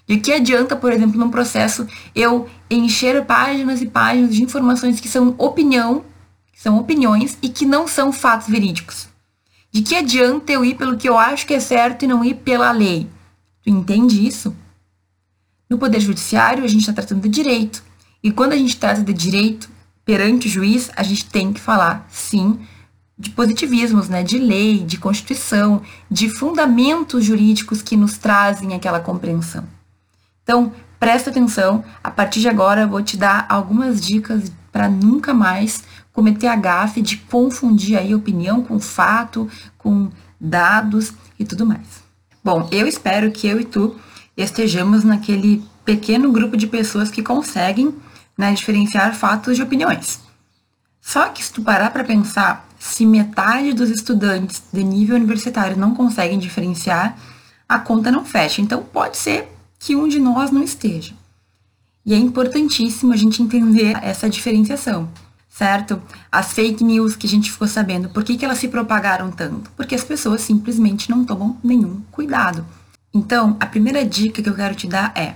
De 0.07 0.17
que 0.17 0.31
adianta, 0.31 0.75
por 0.75 0.93
exemplo, 0.93 1.19
num 1.19 1.31
processo 1.31 1.87
eu 2.13 2.47
encher 2.69 3.25
páginas 3.25 3.81
e 3.81 3.87
páginas 3.87 4.35
de 4.35 4.43
informações 4.43 4.99
que 4.99 5.09
são 5.09 5.33
opinião, 5.37 6.05
que 6.51 6.61
são 6.61 6.77
opiniões 6.77 7.37
e 7.41 7.49
que 7.49 7.65
não 7.65 7.87
são 7.87 8.11
fatos 8.11 8.47
verídicos? 8.47 9.07
De 9.71 9.81
que 9.81 9.95
adianta 9.95 10.51
eu 10.51 10.63
ir 10.63 10.75
pelo 10.75 10.95
que 10.95 11.09
eu 11.09 11.17
acho 11.17 11.45
que 11.45 11.53
é 11.53 11.59
certo 11.59 12.05
e 12.05 12.07
não 12.07 12.23
ir 12.23 12.35
pela 12.35 12.71
lei? 12.71 13.09
Tu 13.63 13.69
entende 13.69 14.25
isso? 14.25 14.55
No 15.69 15.77
Poder 15.77 15.99
Judiciário, 15.99 16.63
a 16.63 16.67
gente 16.67 16.81
está 16.81 16.93
tratando 16.93 17.23
de 17.23 17.29
direito. 17.29 17.83
E 18.23 18.31
quando 18.31 18.53
a 18.53 18.57
gente 18.57 18.77
trata 18.77 19.01
de 19.01 19.11
direito, 19.11 19.69
perante 20.05 20.47
o 20.47 20.49
juiz, 20.49 20.91
a 20.95 21.01
gente 21.01 21.25
tem 21.25 21.51
que 21.51 21.59
falar, 21.59 22.07
sim, 22.09 22.59
de 23.17 23.31
positivismos, 23.31 24.07
né? 24.07 24.23
De 24.23 24.37
lei, 24.37 24.79
de 24.79 24.97
constituição, 24.97 25.81
de 26.09 26.29
fundamentos 26.29 27.25
jurídicos 27.25 27.81
que 27.81 27.97
nos 27.97 28.17
trazem 28.17 28.75
aquela 28.75 28.99
compreensão. 28.99 29.74
Então, 30.45 30.71
presta 30.99 31.31
atenção, 31.31 31.83
a 32.03 32.11
partir 32.11 32.39
de 32.39 32.47
agora 32.47 32.81
eu 32.81 32.87
vou 32.87 33.01
te 33.01 33.17
dar 33.17 33.47
algumas 33.49 33.99
dicas 33.99 34.51
para 34.71 34.87
nunca 34.87 35.33
mais 35.33 35.83
cometer 36.13 36.45
a 36.45 36.55
gafe 36.55 37.01
de 37.01 37.17
confundir 37.17 37.97
aí 37.97 38.13
opinião 38.13 38.63
com 38.63 38.79
fato, 38.79 39.49
com 39.75 40.11
dados 40.39 41.13
e 41.39 41.43
tudo 41.43 41.65
mais. 41.65 42.03
Bom, 42.43 42.69
eu 42.71 42.85
espero 42.85 43.31
que 43.31 43.47
eu 43.47 43.59
e 43.59 43.65
tu 43.65 43.95
estejamos 44.37 45.03
naquele 45.03 45.63
pequeno 45.83 46.31
grupo 46.31 46.55
de 46.55 46.67
pessoas 46.67 47.09
que 47.09 47.23
conseguem 47.23 47.95
né, 48.37 48.53
diferenciar 48.53 49.15
fatos 49.15 49.55
de 49.55 49.63
opiniões. 49.63 50.19
Só 51.01 51.29
que 51.29 51.43
se 51.43 51.51
tu 51.51 51.63
parar 51.63 51.89
para 51.89 52.03
pensar, 52.03 52.67
se 52.77 53.03
metade 53.03 53.73
dos 53.73 53.89
estudantes 53.89 54.61
de 54.71 54.83
nível 54.83 55.15
universitário 55.15 55.75
não 55.75 55.95
conseguem 55.95 56.37
diferenciar, 56.37 57.17
a 57.67 57.79
conta 57.79 58.11
não 58.11 58.23
fecha. 58.23 58.61
Então 58.61 58.83
pode 58.83 59.17
ser 59.17 59.54
que 59.85 59.95
um 59.95 60.07
de 60.07 60.19
nós 60.19 60.49
não 60.49 60.63
esteja. 60.63 61.13
E 62.03 62.15
é 62.15 62.17
importantíssimo 62.17 63.13
a 63.13 63.15
gente 63.15 63.43
entender 63.43 63.95
essa 64.01 64.27
diferenciação, 64.27 65.07
certo? 65.47 66.01
As 66.31 66.53
fake 66.53 66.83
news 66.83 67.15
que 67.15 67.27
a 67.27 67.29
gente 67.29 67.51
ficou 67.51 67.67
sabendo, 67.67 68.09
por 68.09 68.23
que, 68.23 68.35
que 68.35 68.43
elas 68.43 68.57
se 68.57 68.67
propagaram 68.67 69.29
tanto? 69.29 69.69
Porque 69.77 69.93
as 69.93 70.03
pessoas 70.03 70.41
simplesmente 70.41 71.07
não 71.07 71.23
tomam 71.23 71.59
nenhum 71.63 72.01
cuidado. 72.11 72.65
Então, 73.13 73.55
a 73.59 73.67
primeira 73.67 74.03
dica 74.03 74.41
que 74.41 74.49
eu 74.49 74.55
quero 74.55 74.73
te 74.73 74.87
dar 74.87 75.13
é: 75.15 75.35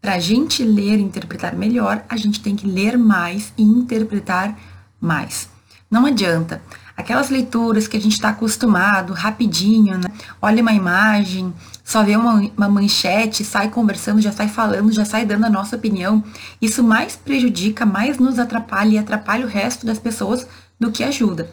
para 0.00 0.14
a 0.14 0.20
gente 0.20 0.62
ler 0.62 1.00
e 1.00 1.02
interpretar 1.02 1.56
melhor, 1.56 2.04
a 2.08 2.16
gente 2.16 2.40
tem 2.40 2.54
que 2.54 2.68
ler 2.68 2.96
mais 2.96 3.52
e 3.58 3.64
interpretar 3.64 4.56
mais. 5.00 5.48
Não 5.90 6.06
adianta. 6.06 6.62
Aquelas 6.96 7.30
leituras 7.30 7.88
que 7.88 7.96
a 7.96 8.00
gente 8.00 8.12
está 8.12 8.28
acostumado, 8.28 9.12
rapidinho, 9.12 9.98
né? 9.98 10.08
Olha 10.40 10.62
uma 10.62 10.72
imagem, 10.72 11.52
só 11.92 12.02
vê 12.02 12.16
uma, 12.16 12.50
uma 12.56 12.68
manchete, 12.68 13.44
sai 13.44 13.68
conversando, 13.68 14.20
já 14.20 14.32
sai 14.32 14.48
falando, 14.48 14.90
já 14.92 15.04
sai 15.04 15.26
dando 15.26 15.44
a 15.44 15.50
nossa 15.50 15.76
opinião. 15.76 16.24
Isso 16.60 16.82
mais 16.82 17.16
prejudica, 17.16 17.84
mais 17.84 18.18
nos 18.18 18.38
atrapalha 18.38 18.94
e 18.94 18.98
atrapalha 18.98 19.44
o 19.44 19.48
resto 19.48 19.84
das 19.84 19.98
pessoas 19.98 20.46
do 20.80 20.90
que 20.90 21.04
ajuda. 21.04 21.50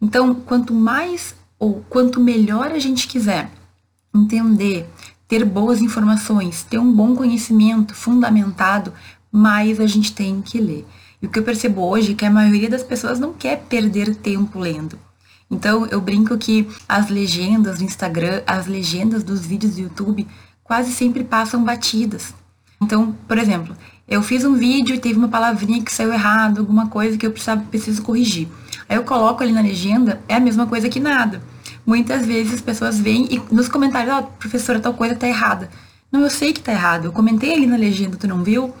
Então, 0.00 0.34
quanto 0.34 0.72
mais 0.72 1.34
ou 1.58 1.84
quanto 1.88 2.20
melhor 2.20 2.70
a 2.70 2.78
gente 2.78 3.08
quiser 3.08 3.50
entender 4.14 4.88
ter 5.26 5.46
boas 5.46 5.80
informações, 5.80 6.62
ter 6.62 6.78
um 6.78 6.92
bom 6.92 7.16
conhecimento 7.16 7.94
fundamentado, 7.94 8.92
mais 9.30 9.80
a 9.80 9.86
gente 9.86 10.12
tem 10.12 10.42
que 10.42 10.60
ler. 10.60 10.86
E 11.22 11.26
o 11.26 11.30
que 11.30 11.38
eu 11.38 11.42
percebo 11.42 11.80
hoje 11.80 12.12
é 12.12 12.14
que 12.14 12.26
a 12.26 12.30
maioria 12.30 12.68
das 12.68 12.82
pessoas 12.82 13.18
não 13.18 13.32
quer 13.32 13.62
perder 13.62 14.14
tempo 14.14 14.58
lendo. 14.58 14.98
Então 15.52 15.86
eu 15.86 16.00
brinco 16.00 16.36
que 16.36 16.66
as 16.88 17.08
legendas 17.08 17.78
do 17.78 17.84
Instagram, 17.84 18.42
as 18.46 18.66
legendas 18.66 19.22
dos 19.22 19.46
vídeos 19.46 19.76
do 19.76 19.82
YouTube 19.82 20.26
quase 20.64 20.90
sempre 20.90 21.22
passam 21.22 21.62
batidas. 21.62 22.34
Então, 22.80 23.14
por 23.28 23.38
exemplo, 23.38 23.76
eu 24.08 24.22
fiz 24.22 24.44
um 24.44 24.54
vídeo 24.54 24.96
e 24.96 24.98
teve 24.98 25.16
uma 25.16 25.28
palavrinha 25.28 25.80
que 25.80 25.92
saiu 25.92 26.12
errado, 26.12 26.58
alguma 26.58 26.88
coisa 26.88 27.16
que 27.16 27.24
eu 27.24 27.30
precisava, 27.30 27.62
preciso 27.70 28.02
corrigir. 28.02 28.48
Aí 28.88 28.96
eu 28.96 29.04
coloco 29.04 29.42
ali 29.42 29.52
na 29.52 29.60
legenda, 29.60 30.20
é 30.26 30.34
a 30.34 30.40
mesma 30.40 30.66
coisa 30.66 30.88
que 30.88 30.98
nada 30.98 31.40
muitas 31.86 32.24
vezes 32.26 32.54
as 32.54 32.60
pessoas 32.60 32.98
vêm 32.98 33.26
e 33.30 33.42
nos 33.52 33.68
comentários, 33.68 34.14
ó, 34.14 34.20
oh, 34.20 34.22
professora, 34.38 34.80
tal 34.80 34.94
coisa 34.94 35.14
tá 35.14 35.28
errada. 35.28 35.68
Não, 36.10 36.20
eu 36.20 36.30
sei 36.30 36.52
que 36.52 36.60
tá 36.60 36.72
errado. 36.72 37.06
Eu 37.06 37.12
comentei 37.12 37.54
ali 37.54 37.66
na 37.66 37.76
legenda, 37.76 38.16
tu 38.16 38.28
não 38.28 38.42
viu? 38.42 38.74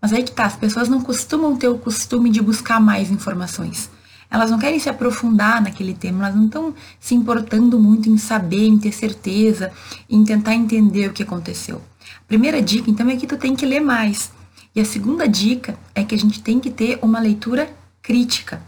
Mas 0.00 0.12
aí 0.12 0.22
que 0.22 0.32
tá, 0.32 0.44
as 0.44 0.56
pessoas 0.56 0.88
não 0.88 1.00
costumam 1.00 1.56
ter 1.56 1.68
o 1.68 1.78
costume 1.78 2.30
de 2.30 2.42
buscar 2.42 2.80
mais 2.80 3.10
informações. 3.10 3.90
Elas 4.34 4.50
não 4.50 4.58
querem 4.58 4.80
se 4.80 4.88
aprofundar 4.88 5.62
naquele 5.62 5.94
tema, 5.94 6.24
elas 6.24 6.34
não 6.34 6.46
estão 6.46 6.74
se 6.98 7.14
importando 7.14 7.78
muito 7.78 8.10
em 8.10 8.18
saber, 8.18 8.66
em 8.66 8.76
ter 8.76 8.90
certeza, 8.90 9.70
em 10.10 10.24
tentar 10.24 10.56
entender 10.56 11.06
o 11.06 11.12
que 11.12 11.22
aconteceu. 11.22 11.80
A 12.18 12.26
primeira 12.26 12.60
dica, 12.60 12.90
então, 12.90 13.08
é 13.08 13.14
que 13.14 13.28
tu 13.28 13.36
tem 13.36 13.54
que 13.54 13.64
ler 13.64 13.78
mais. 13.78 14.32
E 14.74 14.80
a 14.80 14.84
segunda 14.84 15.28
dica 15.28 15.78
é 15.94 16.02
que 16.02 16.16
a 16.16 16.18
gente 16.18 16.42
tem 16.42 16.58
que 16.58 16.68
ter 16.68 16.98
uma 17.00 17.20
leitura 17.20 17.72
crítica. 18.02 18.60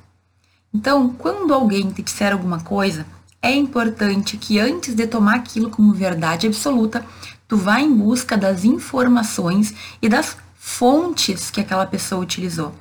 Então, 0.72 1.08
quando 1.08 1.52
alguém 1.52 1.90
te 1.90 2.00
disser 2.00 2.32
alguma 2.32 2.60
coisa, 2.60 3.04
é 3.42 3.52
importante 3.52 4.36
que 4.36 4.60
antes 4.60 4.94
de 4.94 5.04
tomar 5.08 5.34
aquilo 5.34 5.68
como 5.68 5.92
verdade 5.92 6.46
absoluta, 6.46 7.04
tu 7.48 7.56
vá 7.56 7.80
em 7.80 7.92
busca 7.92 8.36
das 8.36 8.64
informações 8.64 9.74
e 10.00 10.08
das 10.08 10.36
fontes 10.54 11.50
que 11.50 11.60
aquela 11.60 11.86
pessoa 11.86 12.22
utilizou. 12.22 12.72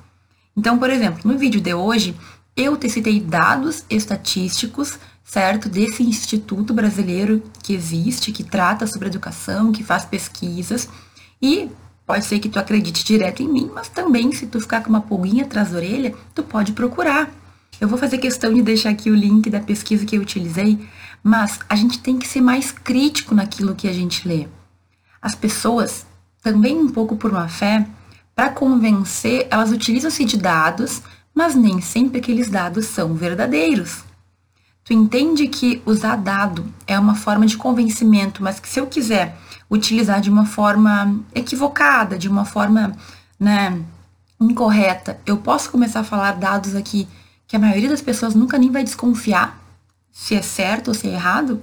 Então, 0.58 0.77
por 0.77 0.89
exemplo, 0.89 1.20
no 1.25 1.38
vídeo 1.38 1.60
de 1.60 1.74
hoje, 1.74 2.15
eu 2.56 2.78
te 2.78 2.90
citei 2.90 3.20
dados 3.20 3.84
estatísticos, 3.90 4.98
certo, 5.24 5.68
desse 5.68 6.04
instituto 6.04 6.74
brasileiro 6.74 7.44
que 7.62 7.74
existe, 7.74 8.32
que 8.32 8.44
trata 8.44 8.88
sobre 8.88 9.08
educação, 9.08 9.72
que 9.72 9.84
faz 9.84 10.06
pesquisas, 10.06 10.88
e 11.42 11.70
pode 12.06 12.26
ser 12.26 12.40
que 12.40 12.50
tu 12.50 12.60
acredite 12.60 13.04
direto 13.04 13.42
em 13.42 13.48
mim, 13.48 13.72
mas 13.74 13.90
também 13.90 14.32
se 14.32 14.48
tu 14.48 14.60
ficar 14.60 14.82
com 14.82 14.90
uma 14.90 15.02
pulguinha 15.02 15.44
atrás 15.44 15.72
da 15.72 15.78
orelha, 15.78 16.14
tu 16.34 16.44
pode 16.44 16.72
procurar 16.74 17.30
eu 17.80 17.88
vou 17.88 17.98
fazer 17.98 18.18
questão 18.20 18.54
de 18.54 18.62
deixar 18.62 18.90
aqui 18.90 19.12
o 19.12 19.16
link 19.16 19.50
da 19.50 19.60
pesquisa 19.60 20.06
que 20.06 20.16
eu 20.16 20.22
utilizei, 20.22 20.80
mas 21.22 21.60
a 21.68 21.76
gente 21.76 22.00
tem 22.00 22.18
que 22.18 22.28
ser 22.28 22.42
mais 22.42 22.72
crítico 22.72 23.36
naquilo 23.36 23.76
que 23.76 23.88
a 23.88 23.94
gente 23.94 24.28
lê. 24.28 24.48
As 25.22 25.36
pessoas, 25.36 26.06
também 26.42 26.78
um 26.78 26.90
pouco 26.90 27.18
por 27.18 27.32
má 27.32 27.48
fé, 27.50 27.86
para 28.34 28.50
convencer, 28.50 29.48
elas 29.50 29.72
utilizam-se 29.72 30.24
de 30.24 30.38
dados, 30.38 31.02
mas 31.36 31.54
nem 31.54 31.82
sempre 31.82 32.20
aqueles 32.20 32.50
dados 32.50 32.86
são 32.86 33.13
verdadeiros. 33.13 34.06
Tu 34.86 34.94
entende 34.94 35.48
que 35.50 35.82
usar 35.86 36.15
dado 36.15 36.65
é 36.88 36.98
uma 36.98 37.15
forma 37.15 37.46
de 37.46 37.58
convencimento, 37.58 38.42
mas 38.42 38.60
que 38.60 38.70
se 38.70 38.80
eu 38.80 38.88
quiser 38.88 39.36
utilizar 39.70 40.22
de 40.22 40.30
uma 40.30 40.46
forma 40.46 41.20
equivocada, 41.34 42.18
de 42.18 42.30
uma 42.30 42.46
forma 42.46 42.96
né, 43.38 43.84
incorreta, 44.39 45.20
eu 45.25 45.38
posso 45.38 45.70
começar 45.72 46.01
a 46.01 46.04
falar 46.06 46.34
dados 46.34 46.75
aqui 46.75 47.08
que 47.48 47.56
a 47.56 47.60
maioria 47.60 47.89
das 47.89 48.01
pessoas 48.01 48.34
nunca 48.34 48.58
nem 48.58 48.72
vai 48.72 48.84
desconfiar 48.84 49.60
se 50.12 50.36
é 50.36 50.42
certo 50.42 50.89
ou 50.89 50.94
se 50.94 51.08
é 51.08 51.13
errado. 51.13 51.62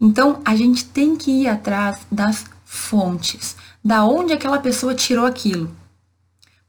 Então, 0.00 0.40
a 0.44 0.54
gente 0.54 0.84
tem 0.84 1.16
que 1.16 1.30
ir 1.30 1.48
atrás 1.48 1.98
das 2.12 2.44
fontes, 2.64 3.56
da 3.84 4.04
onde 4.04 4.32
aquela 4.32 4.60
pessoa 4.60 4.94
tirou 4.94 5.26
aquilo. 5.26 5.74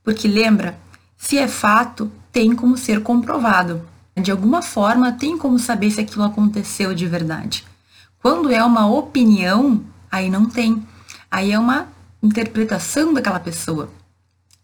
Porque 0.03 0.27
lembra, 0.27 0.79
se 1.21 1.38
é 1.38 1.49
fato, 1.49 2.09
tem 2.31 2.55
como 2.55 2.77
ser 2.77 3.03
comprovado. 3.03 3.85
De 4.15 4.31
alguma 4.31 4.61
forma, 4.61 5.11
tem 5.11 5.38
como 5.38 5.59
saber 5.59 5.91
se 5.91 5.99
aquilo 5.99 6.23
aconteceu 6.23 6.95
de 6.95 7.05
verdade. 7.05 7.65
Quando 8.21 8.49
é 8.49 8.63
uma 8.63 8.89
opinião, 8.89 9.83
aí 10.09 10.29
não 10.29 10.45
tem. 10.45 10.81
Aí 11.29 11.51
é 11.51 11.59
uma 11.59 11.89
interpretação 12.23 13.13
daquela 13.13 13.39
pessoa. 13.39 13.91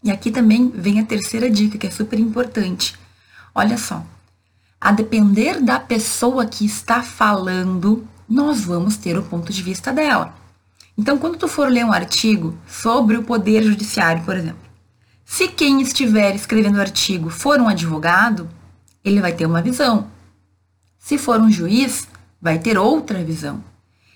E 0.01 0.09
aqui 0.09 0.31
também 0.31 0.69
vem 0.74 1.00
a 1.00 1.05
terceira 1.05 1.51
dica, 1.51 1.77
que 1.77 1.88
é 1.88 1.91
super 1.91 2.17
importante. 2.17 2.97
Olha 3.53 3.77
só, 3.77 4.03
a 4.79 4.93
depender 4.93 5.62
da 5.62 5.77
pessoa 5.77 6.45
que 6.45 6.65
está 6.65 7.03
falando, 7.03 8.07
nós 8.29 8.62
vamos 8.62 8.95
ter 8.95 9.17
o 9.17 9.24
ponto 9.24 9.51
de 9.51 9.62
vista 9.62 9.91
dela. 9.91 10.33
Então, 10.97 11.17
quando 11.17 11.38
tu 11.38 11.50
for 11.50 11.69
ler 11.69 11.83
um 11.83 11.91
artigo 11.91 12.57
sobre 12.65 13.17
o 13.17 13.24
poder 13.24 13.62
judiciário, 13.62 14.24
por 14.24 14.38
exemplo, 14.38 14.64
se 15.25 15.48
quem 15.48 15.82
estiver 15.82 16.36
escrevendo 16.36 16.77
o 16.77 16.82
artigo 16.82 17.29
for 17.29 17.60
um 17.60 17.67
advogado, 17.67 18.48
ele 19.03 19.20
vai 19.20 19.34
ter 19.34 19.46
uma 19.46 19.62
visão. 19.62 20.08
Se 21.00 21.17
for 21.17 21.41
um 21.41 21.51
juiz, 21.51 22.08
vai 22.39 22.60
ter 22.60 22.77
outra 22.77 23.24
visão. 23.24 23.63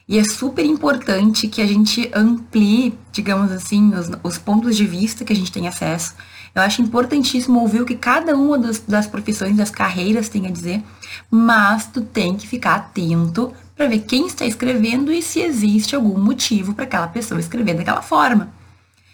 E 0.08 0.18
é 0.18 0.24
super 0.24 0.66
importante 0.66 1.48
que 1.48 1.62
a 1.62 1.68
gente 1.68 2.10
amplie, 2.16 2.98
digamos 3.12 3.52
assim, 3.52 3.94
os, 3.94 4.10
os 4.24 4.38
pontos 4.38 4.76
de 4.78 4.86
vista 4.86 5.26
que 5.26 5.34
a 5.34 5.36
gente 5.36 5.52
tem 5.52 5.68
acesso. 5.68 6.16
Eu 6.54 6.62
acho 6.62 6.82
importantíssimo 6.82 7.60
ouvir 7.60 7.82
o 7.82 7.86
que 7.86 7.96
cada 7.96 8.36
uma 8.36 8.58
das, 8.58 8.80
das 8.80 9.06
profissões, 9.06 9.56
das 9.56 9.70
carreiras 9.70 10.30
tem 10.30 10.48
a 10.48 10.52
dizer, 10.52 10.84
mas 11.30 11.86
tu 11.88 12.02
tem 12.02 12.36
que 12.36 12.48
ficar 12.48 12.76
atento 12.76 13.54
para 13.76 13.88
ver 13.88 14.00
quem 14.00 14.26
está 14.26 14.46
escrevendo 14.46 15.12
e 15.12 15.22
se 15.22 15.42
existe 15.42 15.96
algum 15.96 16.20
motivo 16.20 16.74
para 16.74 16.86
aquela 16.86 17.08
pessoa 17.08 17.40
escrever 17.40 17.76
daquela 17.76 18.02
forma. 18.02 18.52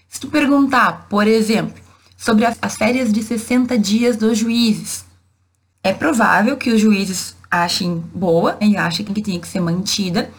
Se 0.07 0.19
tu 0.19 0.29
perguntar, 0.29 1.07
por 1.09 1.27
exemplo, 1.27 1.84
sobre 2.17 2.45
as 2.45 2.75
férias 2.75 3.11
de 3.11 3.21
60 3.21 3.77
dias 3.77 4.17
dos 4.17 4.37
juízes, 4.37 5.05
é 5.83 5.93
provável 5.93 6.57
que 6.57 6.71
os 6.71 6.81
juízes 6.81 7.35
achem 7.49 8.03
boa 8.13 8.57
e 8.59 8.75
achem 8.75 9.05
que 9.05 9.21
tem 9.21 9.39
que 9.39 9.47
ser 9.47 9.59
mantida 9.59 10.31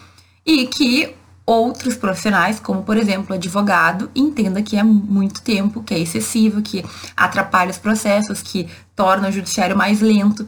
e 0.45 0.67
que 0.67 1.15
outros 1.47 1.95
profissionais, 1.95 2.59
como 2.59 2.83
por 2.83 2.97
exemplo 2.97 3.35
advogado, 3.35 4.11
entenda 4.15 4.61
que 4.61 4.77
é 4.77 4.83
muito 4.83 5.41
tempo, 5.43 5.83
que 5.83 5.95
é 5.95 5.99
excessivo, 6.01 6.61
que 6.61 6.85
atrapalha 7.17 7.71
os 7.71 7.79
processos, 7.79 8.43
que 8.43 8.69
torna 8.97 9.29
o 9.29 9.33
judiciário 9.33 9.77
mais 9.77 10.01
lento. 10.01 10.47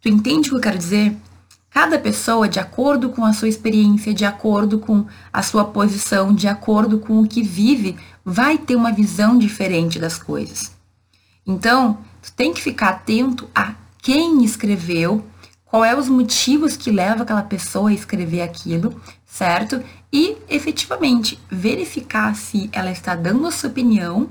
Tu 0.00 0.08
entende 0.08 0.48
o 0.48 0.52
que 0.52 0.56
eu 0.56 0.60
quero 0.60 0.78
dizer? 0.78 1.16
Cada 1.70 1.98
pessoa, 1.98 2.48
de 2.48 2.58
acordo 2.58 3.10
com 3.10 3.24
a 3.24 3.32
sua 3.32 3.48
experiência, 3.48 4.14
de 4.14 4.24
acordo 4.24 4.78
com 4.78 5.06
a 5.32 5.42
sua 5.42 5.64
posição, 5.64 6.34
de 6.34 6.48
acordo 6.48 6.98
com 6.98 7.20
o 7.20 7.28
que 7.28 7.42
vive, 7.42 7.96
vai 8.24 8.58
ter 8.58 8.74
uma 8.74 8.92
visão 8.92 9.38
diferente 9.38 9.98
das 9.98 10.18
coisas. 10.18 10.72
Então, 11.46 11.98
tu 12.22 12.32
tem 12.32 12.52
que 12.52 12.62
ficar 12.62 12.90
atento 12.90 13.48
a 13.54 13.74
quem 14.02 14.44
escreveu, 14.44 15.24
qual 15.64 15.84
é 15.84 15.94
os 15.94 16.08
motivos 16.08 16.76
que 16.76 16.90
levam 16.90 17.22
aquela 17.22 17.42
pessoa 17.42 17.90
a 17.90 17.94
escrever 17.94 18.40
aquilo, 18.40 19.00
certo? 19.26 19.82
E 20.12 20.36
efetivamente 20.48 21.38
verificar 21.50 22.34
se 22.34 22.70
ela 22.72 22.90
está 22.90 23.14
dando 23.14 23.46
a 23.46 23.50
sua 23.50 23.68
opinião, 23.68 24.28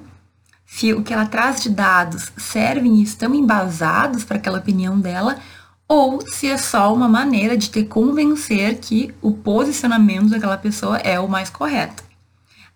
se 0.65 0.94
o 0.94 1.01
que 1.01 1.13
ela 1.13 1.25
traz 1.25 1.63
de 1.63 1.70
dados 1.70 2.32
servem 2.38 2.96
e 2.98 3.03
estão 3.03 3.34
embasados 3.34 4.24
para 4.24 4.38
aquela 4.38 4.60
opinião 4.60 5.00
dela, 5.00 5.39
ou 5.88 6.22
se 6.27 6.48
é 6.48 6.58
só 6.58 6.94
uma 6.94 7.08
maneira 7.08 7.58
de 7.58 7.70
te 7.70 7.84
convencer 7.84 8.79
que 8.79 9.13
o 9.22 9.32
posicionamento 9.32 10.29
daquela 10.29 10.58
pessoa 10.58 10.98
é 10.98 11.20
o 11.20 11.29
mais 11.29 11.50
correto. 11.50 12.03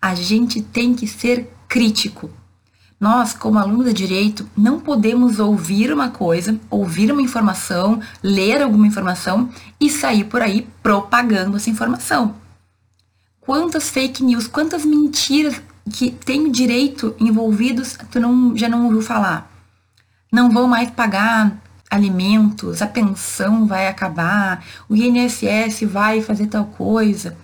A 0.00 0.14
gente 0.14 0.62
tem 0.62 0.94
que 0.94 1.06
ser 1.06 1.52
crítico. 1.68 2.30
Nós, 2.98 3.34
como 3.34 3.58
alunos 3.58 3.86
de 3.86 3.92
direito, 3.92 4.48
não 4.56 4.78
podemos 4.80 5.40
ouvir 5.40 5.92
uma 5.92 6.08
coisa, 6.08 6.58
ouvir 6.70 7.10
uma 7.10 7.20
informação, 7.20 8.00
ler 8.22 8.62
alguma 8.62 8.86
informação 8.86 9.50
e 9.80 9.90
sair 9.90 10.24
por 10.24 10.40
aí 10.40 10.68
propagando 10.82 11.56
essa 11.56 11.68
informação. 11.68 12.36
Quantas 13.40 13.90
fake 13.90 14.22
news, 14.22 14.46
quantas 14.46 14.84
mentiras 14.84 15.60
que 15.92 16.12
tem 16.12 16.50
direito 16.50 17.14
envolvidos, 17.18 17.98
tu 18.10 18.20
não, 18.20 18.56
já 18.56 18.68
não 18.68 18.84
ouviu 18.84 19.02
falar. 19.02 19.50
Não 20.32 20.48
vão 20.48 20.68
mais 20.68 20.88
pagar 20.90 21.60
alimentos, 21.92 22.80
a 22.80 22.86
pensão 22.86 23.66
vai 23.66 23.86
acabar, 23.86 24.64
o 24.88 24.96
INSS 24.96 25.82
vai 25.82 26.22
fazer 26.22 26.46
tal 26.46 26.64
coisa. 26.64 27.36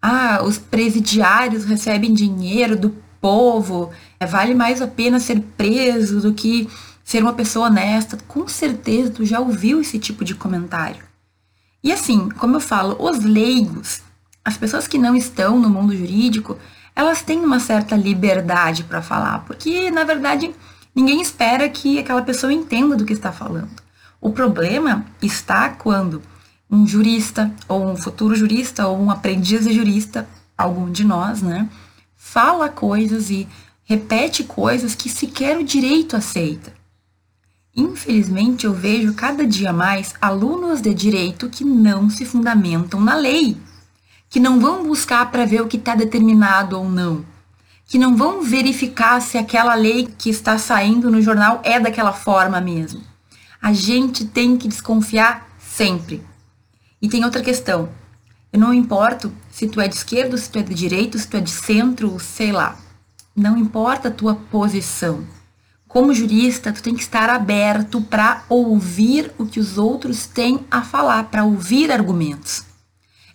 Ah, 0.00 0.40
os 0.44 0.58
presidiários 0.58 1.64
recebem 1.64 2.14
dinheiro 2.14 2.78
do 2.78 2.90
povo, 3.20 3.90
é, 4.20 4.26
vale 4.26 4.54
mais 4.54 4.80
a 4.80 4.86
pena 4.86 5.18
ser 5.18 5.40
preso 5.56 6.20
do 6.20 6.32
que 6.32 6.68
ser 7.02 7.20
uma 7.20 7.32
pessoa 7.32 7.66
honesta. 7.66 8.16
Com 8.28 8.46
certeza 8.46 9.10
tu 9.10 9.24
já 9.24 9.40
ouviu 9.40 9.80
esse 9.80 9.98
tipo 9.98 10.24
de 10.24 10.36
comentário. 10.36 11.02
E 11.82 11.90
assim, 11.90 12.28
como 12.28 12.54
eu 12.54 12.60
falo, 12.60 12.96
os 13.00 13.24
leigos, 13.24 14.02
as 14.44 14.56
pessoas 14.56 14.86
que 14.86 14.98
não 14.98 15.16
estão 15.16 15.58
no 15.58 15.68
mundo 15.68 15.96
jurídico, 15.96 16.56
elas 16.94 17.22
têm 17.22 17.40
uma 17.40 17.58
certa 17.58 17.96
liberdade 17.96 18.84
para 18.84 19.02
falar, 19.02 19.40
porque 19.40 19.90
na 19.90 20.04
verdade 20.04 20.54
ninguém 20.94 21.20
espera 21.20 21.68
que 21.68 21.98
aquela 21.98 22.22
pessoa 22.22 22.52
entenda 22.52 22.96
do 22.96 23.04
que 23.04 23.12
está 23.12 23.32
falando. 23.32 23.82
O 24.20 24.30
problema 24.30 25.04
está 25.20 25.68
quando 25.70 26.22
um 26.70 26.86
jurista, 26.86 27.52
ou 27.68 27.86
um 27.86 27.96
futuro 27.96 28.34
jurista, 28.34 28.86
ou 28.86 28.98
um 29.00 29.10
aprendiz 29.10 29.64
de 29.64 29.72
jurista, 29.74 30.28
algum 30.56 30.90
de 30.90 31.04
nós, 31.04 31.42
né, 31.42 31.68
fala 32.16 32.68
coisas 32.68 33.30
e 33.30 33.46
repete 33.84 34.44
coisas 34.44 34.94
que 34.94 35.08
sequer 35.08 35.58
o 35.58 35.64
direito 35.64 36.16
aceita. 36.16 36.72
Infelizmente, 37.76 38.66
eu 38.66 38.72
vejo 38.72 39.14
cada 39.14 39.46
dia 39.46 39.72
mais 39.72 40.14
alunos 40.20 40.80
de 40.80 40.94
direito 40.94 41.50
que 41.50 41.64
não 41.64 42.08
se 42.08 42.24
fundamentam 42.24 43.00
na 43.00 43.14
lei, 43.14 43.56
que 44.30 44.40
não 44.40 44.60
vão 44.60 44.86
buscar 44.86 45.30
para 45.30 45.44
ver 45.44 45.60
o 45.60 45.68
que 45.68 45.76
está 45.76 45.94
determinado 45.94 46.78
ou 46.78 46.88
não, 46.88 47.24
que 47.94 47.98
não 48.00 48.16
vão 48.16 48.42
verificar 48.42 49.22
se 49.22 49.38
aquela 49.38 49.72
lei 49.76 50.08
que 50.18 50.28
está 50.28 50.58
saindo 50.58 51.12
no 51.12 51.22
jornal 51.22 51.60
é 51.62 51.78
daquela 51.78 52.12
forma 52.12 52.60
mesmo. 52.60 53.00
A 53.62 53.72
gente 53.72 54.24
tem 54.24 54.56
que 54.56 54.66
desconfiar 54.66 55.48
sempre. 55.60 56.20
E 57.00 57.08
tem 57.08 57.24
outra 57.24 57.40
questão. 57.40 57.88
Eu 58.52 58.58
não 58.58 58.74
importo 58.74 59.32
se 59.48 59.68
tu 59.68 59.80
é 59.80 59.86
de 59.86 59.94
esquerda, 59.94 60.36
se 60.36 60.50
tu 60.50 60.58
é 60.58 60.62
de 60.62 60.74
direita, 60.74 61.16
se 61.16 61.28
tu 61.28 61.36
é 61.36 61.40
de 61.40 61.52
centro, 61.52 62.18
sei 62.18 62.50
lá. 62.50 62.76
Não 63.36 63.56
importa 63.56 64.08
a 64.08 64.10
tua 64.10 64.34
posição. 64.34 65.24
Como 65.86 66.12
jurista, 66.12 66.72
tu 66.72 66.82
tem 66.82 66.96
que 66.96 67.02
estar 67.02 67.30
aberto 67.30 68.00
para 68.00 68.42
ouvir 68.48 69.30
o 69.38 69.46
que 69.46 69.60
os 69.60 69.78
outros 69.78 70.26
têm 70.26 70.66
a 70.68 70.82
falar, 70.82 71.26
para 71.26 71.44
ouvir 71.44 71.92
argumentos. 71.92 72.64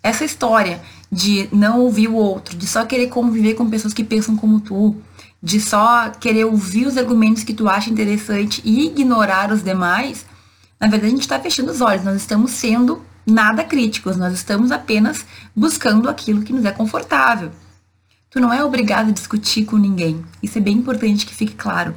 Essa 0.04 0.26
história 0.26 0.82
de 1.12 1.50
não 1.52 1.80
ouvir 1.80 2.08
o 2.08 2.16
outro, 2.16 2.56
de 2.56 2.68
só 2.68 2.86
querer 2.86 3.08
conviver 3.08 3.56
com 3.56 3.70
pessoas 3.70 3.94
que 3.94 4.04
pensam 4.04 4.36
como 4.36 4.60
tu, 4.60 4.96
de 5.42 5.60
só 5.60 6.10
querer 6.10 6.46
ouvir 6.46 6.86
os 6.86 6.98
argumentos 6.98 7.44
que 7.44 7.54
tu 7.54 7.68
acha 7.68 7.90
interessante 7.90 8.62
e 8.64 8.86
ignorar 8.88 9.52
os 9.52 9.64
demais, 9.64 10.26
na 10.80 10.88
verdade 10.88 11.08
a 11.08 11.16
gente 11.16 11.22
está 11.22 11.40
fechando 11.40 11.72
os 11.72 11.82
olhos, 11.82 12.04
nós 12.04 12.16
estamos 12.16 12.52
sendo 12.52 13.02
nada 13.26 13.64
críticos, 13.64 14.18
nós 14.18 14.34
estamos 14.34 14.72
apenas 14.72 15.26
buscando 15.56 16.10
aquilo 16.10 16.44
que 16.44 16.54
nos 16.54 16.66
é 16.66 16.72
confortável. 16.72 17.52
Tu 18.30 18.40
não 18.40 18.54
é 18.54 18.64
obrigado 18.64 19.10
a 19.10 19.14
discutir 19.14 19.66
com 19.66 19.78
ninguém. 19.78 20.24
Isso 20.42 20.58
é 20.58 20.62
bem 20.62 20.78
importante 20.78 21.26
que 21.26 21.34
fique 21.34 21.56
claro. 21.56 21.96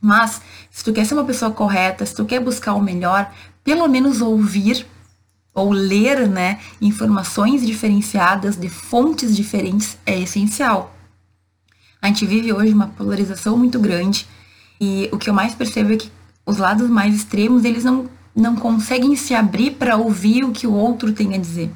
Mas, 0.00 0.42
se 0.70 0.82
tu 0.82 0.92
quer 0.92 1.06
ser 1.06 1.14
uma 1.14 1.24
pessoa 1.24 1.52
correta, 1.52 2.04
se 2.04 2.14
tu 2.14 2.24
quer 2.24 2.40
buscar 2.40 2.74
o 2.74 2.82
melhor, 2.82 3.32
pelo 3.62 3.86
menos 3.86 4.20
ouvir 4.20 4.84
ou 5.54 5.70
ler, 5.70 6.28
né, 6.28 6.58
informações 6.80 7.64
diferenciadas 7.64 8.56
de 8.56 8.68
fontes 8.68 9.36
diferentes 9.36 9.98
é 10.06 10.18
essencial. 10.18 10.96
A 12.00 12.08
gente 12.08 12.26
vive 12.26 12.52
hoje 12.52 12.72
uma 12.72 12.88
polarização 12.88 13.56
muito 13.56 13.78
grande 13.78 14.26
e 14.80 15.08
o 15.12 15.18
que 15.18 15.30
eu 15.30 15.34
mais 15.34 15.54
percebo 15.54 15.92
é 15.92 15.96
que 15.96 16.10
os 16.44 16.56
lados 16.56 16.90
mais 16.90 17.14
extremos, 17.14 17.64
eles 17.64 17.84
não, 17.84 18.08
não 18.34 18.56
conseguem 18.56 19.14
se 19.14 19.34
abrir 19.34 19.72
para 19.72 19.96
ouvir 19.96 20.44
o 20.44 20.52
que 20.52 20.66
o 20.66 20.72
outro 20.72 21.12
tem 21.12 21.34
a 21.34 21.38
dizer. 21.38 21.70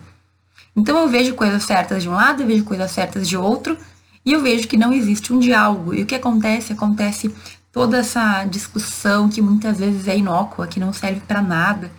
Então 0.75 0.99
eu 0.99 1.09
vejo 1.09 1.35
coisas 1.35 1.63
certas 1.63 2.03
de 2.03 2.09
um 2.09 2.13
lado, 2.13 2.43
eu 2.43 2.47
vejo 2.47 2.65
coisas 2.65 2.91
certas 2.91 3.29
de 3.29 3.37
outro, 3.37 3.79
e 4.25 4.33
eu 4.33 4.43
vejo 4.43 4.67
que 4.67 4.77
não 4.77 4.93
existe 4.93 5.33
um 5.33 5.39
diálogo. 5.39 5.95
E 5.95 6.03
o 6.03 6.07
que 6.07 6.17
acontece? 6.17 6.73
Acontece 6.73 7.33
toda 7.71 7.99
essa 7.99 8.45
discussão 8.45 9.29
que 9.29 9.41
muitas 9.41 9.79
vezes 9.79 10.09
é 10.09 10.19
inócua, 10.19 10.67
que 10.67 10.81
não 10.81 10.93
serve 10.93 11.21
para 11.21 11.41
nada, 11.41 11.91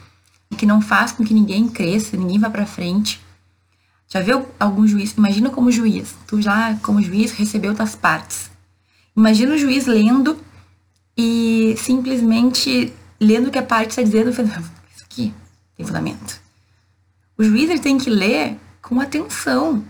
que 0.57 0.65
não 0.65 0.81
faz 0.81 1.13
com 1.13 1.23
que 1.23 1.33
ninguém 1.33 1.69
cresça, 1.69 2.17
ninguém 2.17 2.39
vá 2.39 2.49
para 2.49 2.65
frente. 2.65 3.21
Já 4.09 4.21
viu 4.21 4.45
algum 4.59 4.87
juiz? 4.87 5.13
Imagina 5.13 5.49
como 5.49 5.71
juiz. 5.71 6.15
Tu 6.27 6.41
já, 6.41 6.75
como 6.81 7.01
juiz, 7.01 7.31
recebeu 7.31 7.75
tuas 7.75 7.95
partes. 7.95 8.49
Imagina 9.15 9.53
o 9.53 9.57
juiz 9.57 9.85
lendo 9.85 10.37
e 11.17 11.75
simplesmente 11.77 12.93
lendo 13.19 13.47
o 13.47 13.51
que 13.51 13.57
a 13.57 13.63
parte 13.63 13.91
está 13.91 14.01
dizendo, 14.01 14.29
isso 14.29 14.41
aqui 15.03 15.33
tem 15.75 15.85
fundamento. 15.85 16.39
O 17.37 17.43
juiz 17.43 17.69
ele 17.69 17.79
tem 17.79 17.97
que 17.97 18.09
ler 18.09 18.57
com 18.81 18.99
atenção. 18.99 19.83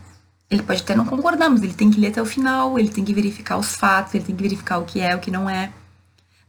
Ele 0.50 0.64
pode 0.64 0.82
até 0.82 0.96
não 0.96 1.06
concordar, 1.06 1.50
mas 1.50 1.62
ele 1.62 1.74
tem 1.74 1.92
que 1.92 2.00
ler 2.00 2.08
até 2.08 2.22
o 2.22 2.26
final, 2.26 2.80
ele 2.80 2.90
tem 2.90 3.04
que 3.04 3.14
verificar 3.14 3.58
os 3.58 3.76
fatos, 3.76 4.16
ele 4.16 4.24
tem 4.24 4.36
que 4.36 4.42
verificar 4.42 4.78
o 4.78 4.86
que 4.86 5.00
é, 5.00 5.16
o 5.16 5.20
que 5.20 5.30
não 5.30 5.50
é. 5.50 5.72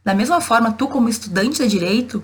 Da 0.03 0.15
mesma 0.15 0.39
forma, 0.39 0.71
tu 0.71 0.87
como 0.87 1.09
estudante 1.09 1.61
de 1.61 1.67
direito, 1.67 2.23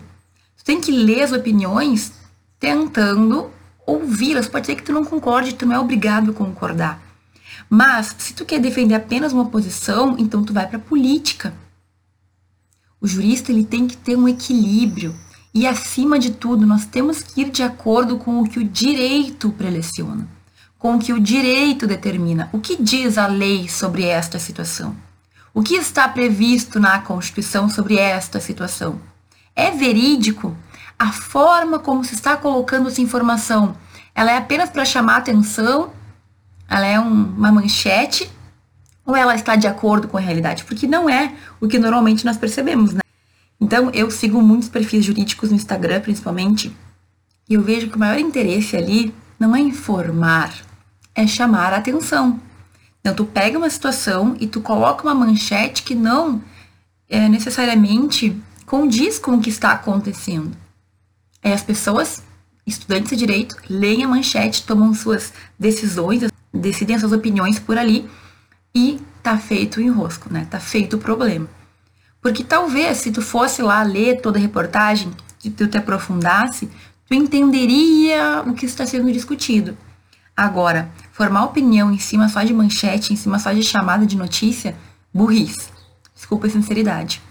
tem 0.66 0.82
que 0.82 0.92
ler 0.92 1.22
as 1.22 1.32
opiniões 1.32 2.12
tentando 2.60 3.52
ouvi-las. 3.86 4.48
Pode 4.48 4.66
ser 4.66 4.76
que 4.76 4.84
tu 4.84 4.92
não 4.92 5.06
concorde, 5.06 5.54
tu 5.54 5.66
não 5.66 5.76
é 5.76 5.80
obrigado 5.80 6.32
a 6.32 6.34
concordar. 6.34 7.02
Mas 7.70 8.16
se 8.18 8.34
tu 8.34 8.44
quer 8.44 8.60
defender 8.60 8.96
apenas 8.96 9.32
uma 9.32 9.46
posição, 9.46 10.16
então 10.18 10.44
tu 10.44 10.52
vai 10.52 10.68
para 10.68 10.78
a 10.78 10.82
política. 10.82 11.54
O 13.00 13.08
jurista 13.08 13.52
ele 13.52 13.64
tem 13.64 13.88
que 13.88 13.96
ter 13.96 14.18
um 14.18 14.28
equilíbrio 14.28 15.16
e, 15.54 15.68
acima 15.68 16.18
de 16.18 16.32
tudo, 16.32 16.66
nós 16.66 16.86
temos 16.86 17.22
que 17.22 17.42
ir 17.42 17.52
de 17.52 17.62
acordo 17.62 18.18
com 18.18 18.42
o 18.42 18.50
que 18.50 18.60
o 18.60 18.64
direito 18.64 19.52
preleciona, 19.52 20.28
com 20.80 20.96
o 20.96 21.00
que 21.00 21.14
o 21.14 21.20
direito 21.20 21.86
determina. 21.86 22.50
O 22.52 22.60
que 22.60 22.82
diz 22.82 23.20
a 23.20 23.28
lei 23.28 23.70
sobre 23.70 24.04
esta 24.04 24.40
situação? 24.40 24.96
O 25.54 25.62
que 25.62 25.76
está 25.76 26.10
previsto 26.10 26.80
na 26.80 27.00
Constituição 27.00 27.70
sobre 27.70 27.98
esta 27.98 28.40
situação? 28.40 29.00
É 29.56 29.72
verídico? 29.72 30.56
A 30.98 31.12
forma 31.12 31.80
como 31.80 32.04
se 32.04 32.14
está 32.14 32.38
colocando 32.38 32.88
essa 32.88 33.02
informação 33.02 33.76
Ela 34.14 34.32
é 34.32 34.38
apenas 34.38 34.70
para 34.70 34.86
chamar 34.86 35.18
atenção? 35.18 35.92
Ela 36.68 36.86
é 36.86 37.00
um, 37.00 37.34
uma 37.38 37.52
manchete? 37.52 38.30
Ou 39.06 39.16
ela 39.16 39.36
está 39.36 39.56
de 39.56 39.68
acordo 39.68 40.08
com 40.08 40.18
a 40.18 40.22
realidade? 40.22 40.64
Porque 40.64 40.88
não 40.88 41.10
é 41.10 41.34
o 41.62 41.68
que 41.68 41.78
normalmente 41.78 42.26
nós 42.26 42.38
percebemos, 42.38 42.94
né? 42.94 43.02
Então, 43.62 43.90
eu 43.92 44.10
sigo 44.12 44.42
muitos 44.42 44.68
perfis 44.68 45.06
jurídicos 45.06 45.50
no 45.50 45.56
Instagram, 45.56 46.02
principalmente, 46.02 46.76
e 47.48 47.54
eu 47.54 47.62
vejo 47.62 47.88
que 47.88 47.96
o 47.96 48.00
maior 48.00 48.20
interesse 48.20 48.76
ali 48.76 49.14
não 49.40 49.56
é 49.56 49.60
informar, 49.60 50.54
é 51.14 51.26
chamar 51.26 51.72
a 51.72 51.78
atenção. 51.78 52.40
Então, 53.00 53.14
tu 53.14 53.26
pega 53.26 53.58
uma 53.58 53.70
situação 53.70 54.36
e 54.40 54.48
tu 54.48 54.60
coloca 54.60 55.04
uma 55.04 55.14
manchete 55.14 55.84
que 55.84 55.94
não 55.94 56.42
é, 57.08 57.30
necessariamente 57.30 58.36
condiz 58.66 59.20
com 59.20 59.32
o 59.32 59.42
que 59.42 59.50
está 59.50 59.72
acontecendo. 59.72 60.56
Aí 61.44 61.54
as 61.54 61.64
pessoas, 61.64 62.24
estudantes 62.66 63.10
de 63.10 63.16
direito, 63.16 63.56
leem 63.70 64.04
a 64.04 64.08
manchete, 64.08 64.64
tomam 64.64 64.94
suas 64.94 65.32
decisões, 65.58 66.24
decidem 66.54 66.98
suas 66.98 67.12
opiniões 67.12 67.60
por 67.60 67.78
ali 67.78 68.10
e 68.74 69.00
tá 69.22 69.38
feito 69.38 69.78
o 69.78 69.82
enrosco, 69.82 70.32
né? 70.32 70.48
Tá 70.50 70.60
feito 70.60 70.96
o 70.96 71.00
problema. 71.00 71.48
Porque 72.22 72.44
talvez 72.44 72.98
se 72.98 73.12
tu 73.12 73.22
fosse 73.22 73.62
lá 73.62 73.84
ler 73.84 74.20
toda 74.22 74.40
a 74.40 74.42
reportagem, 74.42 75.12
se 75.38 75.52
tu 75.52 75.68
te 75.68 75.78
aprofundasse, 75.78 76.68
tu 77.08 77.14
entenderia 77.14 78.44
o 78.48 78.54
que 78.54 78.66
está 78.66 78.86
sendo 78.86 79.12
discutido. 79.12 79.78
Agora, 80.36 80.92
formar 81.12 81.46
opinião 81.46 81.92
em 81.92 82.00
cima 82.00 82.28
só 82.28 82.44
de 82.44 82.54
manchete, 82.54 83.14
em 83.14 83.16
cima 83.16 83.38
só 83.38 83.54
de 83.54 83.62
chamada 83.62 84.06
de 84.06 84.18
notícia, 84.18 84.76
burrice. 85.14 85.70
Desculpa 86.14 86.48
a 86.48 86.50
sinceridade. 86.50 87.22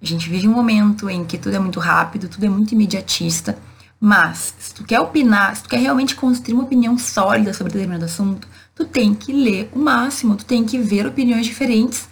A 0.00 0.06
gente 0.06 0.28
vive 0.30 0.46
um 0.46 0.52
momento 0.52 1.10
em 1.10 1.24
que 1.24 1.36
tudo 1.36 1.56
é 1.56 1.58
muito 1.58 1.80
rápido, 1.80 2.28
tudo 2.28 2.46
é 2.46 2.48
muito 2.48 2.72
imediatista, 2.72 3.58
mas 4.00 4.54
se 4.58 4.72
tu 4.72 4.84
quer 4.84 5.00
opinar, 5.00 5.56
se 5.56 5.64
tu 5.64 5.68
quer 5.68 5.78
realmente 5.78 6.14
construir 6.14 6.54
uma 6.54 6.62
opinião 6.62 6.96
sólida 6.96 7.52
sobre 7.52 7.72
determinado 7.72 8.04
assunto, 8.04 8.46
tu 8.74 8.84
tem 8.84 9.12
que 9.12 9.32
ler 9.32 9.68
o 9.72 9.78
máximo, 9.78 10.36
tu 10.36 10.44
tem 10.44 10.64
que 10.64 10.78
ver 10.78 11.04
opiniões 11.04 11.46
diferentes. 11.46 12.08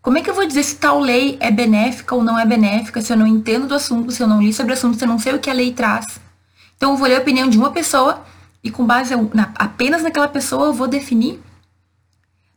Como 0.00 0.16
é 0.16 0.22
que 0.22 0.30
eu 0.30 0.34
vou 0.34 0.46
dizer 0.46 0.62
se 0.62 0.76
tal 0.76 0.98
lei 0.98 1.36
é 1.40 1.50
benéfica 1.50 2.14
ou 2.14 2.24
não 2.24 2.38
é 2.38 2.46
benéfica, 2.46 3.02
se 3.02 3.12
eu 3.12 3.18
não 3.18 3.26
entendo 3.26 3.66
do 3.66 3.74
assunto, 3.74 4.10
se 4.10 4.22
eu 4.22 4.26
não 4.26 4.40
li 4.40 4.50
sobre 4.50 4.72
o 4.72 4.74
assunto, 4.74 4.96
se 4.96 5.04
eu 5.04 5.08
não 5.08 5.18
sei 5.18 5.34
o 5.34 5.38
que 5.38 5.50
a 5.50 5.52
lei 5.52 5.74
traz? 5.74 6.06
Então 6.74 6.92
eu 6.92 6.96
vou 6.96 7.06
ler 7.06 7.16
a 7.16 7.20
opinião 7.20 7.50
de 7.50 7.58
uma 7.58 7.70
pessoa 7.70 8.24
e 8.64 8.70
com 8.70 8.86
base 8.86 9.14
na, 9.34 9.52
apenas 9.56 10.02
naquela 10.02 10.28
pessoa 10.28 10.68
eu 10.68 10.72
vou 10.72 10.88
definir. 10.88 11.38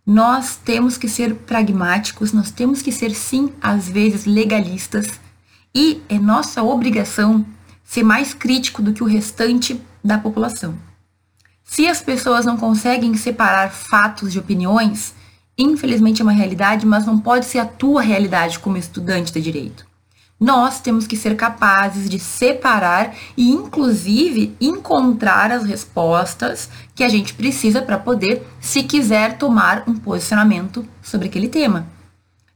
Nós 0.05 0.57
temos 0.57 0.97
que 0.97 1.07
ser 1.07 1.33
pragmáticos, 1.33 2.33
nós 2.33 2.51
temos 2.51 2.81
que 2.81 2.91
ser 2.91 3.11
sim, 3.15 3.53
às 3.61 3.87
vezes, 3.87 4.25
legalistas 4.25 5.19
e 5.73 6.01
é 6.09 6.19
nossa 6.19 6.61
obrigação 6.61 7.45
ser 7.83 8.03
mais 8.03 8.33
crítico 8.33 8.81
do 8.81 8.91
que 8.91 9.03
o 9.03 9.07
restante 9.07 9.79
da 10.03 10.17
população. 10.17 10.77
Se 11.63 11.87
as 11.87 12.01
pessoas 12.01 12.45
não 12.45 12.57
conseguem 12.57 13.15
separar 13.15 13.71
fatos 13.71 14.31
de 14.33 14.39
opiniões, 14.39 15.13
infelizmente 15.57 16.21
é 16.21 16.25
uma 16.25 16.33
realidade, 16.33 16.85
mas 16.85 17.05
não 17.05 17.17
pode 17.17 17.45
ser 17.45 17.59
a 17.59 17.65
tua 17.65 18.01
realidade 18.01 18.59
como 18.59 18.77
estudante 18.77 19.31
de 19.31 19.41
direito 19.41 19.92
nós 20.43 20.81
temos 20.81 21.07
que 21.07 21.15
ser 21.15 21.37
capazes 21.37 22.09
de 22.09 22.19
separar 22.19 23.15
e, 23.37 23.49
inclusive, 23.49 24.53
encontrar 24.59 25.49
as 25.53 25.63
respostas 25.63 26.69
que 26.93 27.01
a 27.01 27.07
gente 27.07 27.33
precisa 27.33 27.81
para 27.81 27.97
poder, 27.97 28.45
se 28.59 28.83
quiser, 28.83 29.37
tomar 29.37 29.85
um 29.87 29.95
posicionamento 29.95 30.85
sobre 31.01 31.29
aquele 31.29 31.47
tema. 31.47 31.87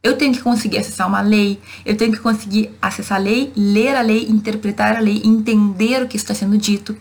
Eu 0.03 0.17
tenho 0.17 0.33
que 0.33 0.41
conseguir 0.41 0.79
acessar 0.79 1.07
uma 1.07 1.21
lei, 1.21 1.61
eu 1.85 1.95
tenho 1.95 2.11
que 2.11 2.19
conseguir 2.19 2.71
acessar 2.81 3.19
a 3.19 3.21
lei, 3.21 3.53
ler 3.55 3.95
a 3.95 4.01
lei, 4.01 4.27
interpretar 4.27 4.97
a 4.97 4.99
lei, 4.99 5.21
entender 5.23 6.03
o 6.03 6.09
que 6.09 6.17
está 6.17 6.33
sendo 6.33 6.57
dito. 6.57 6.93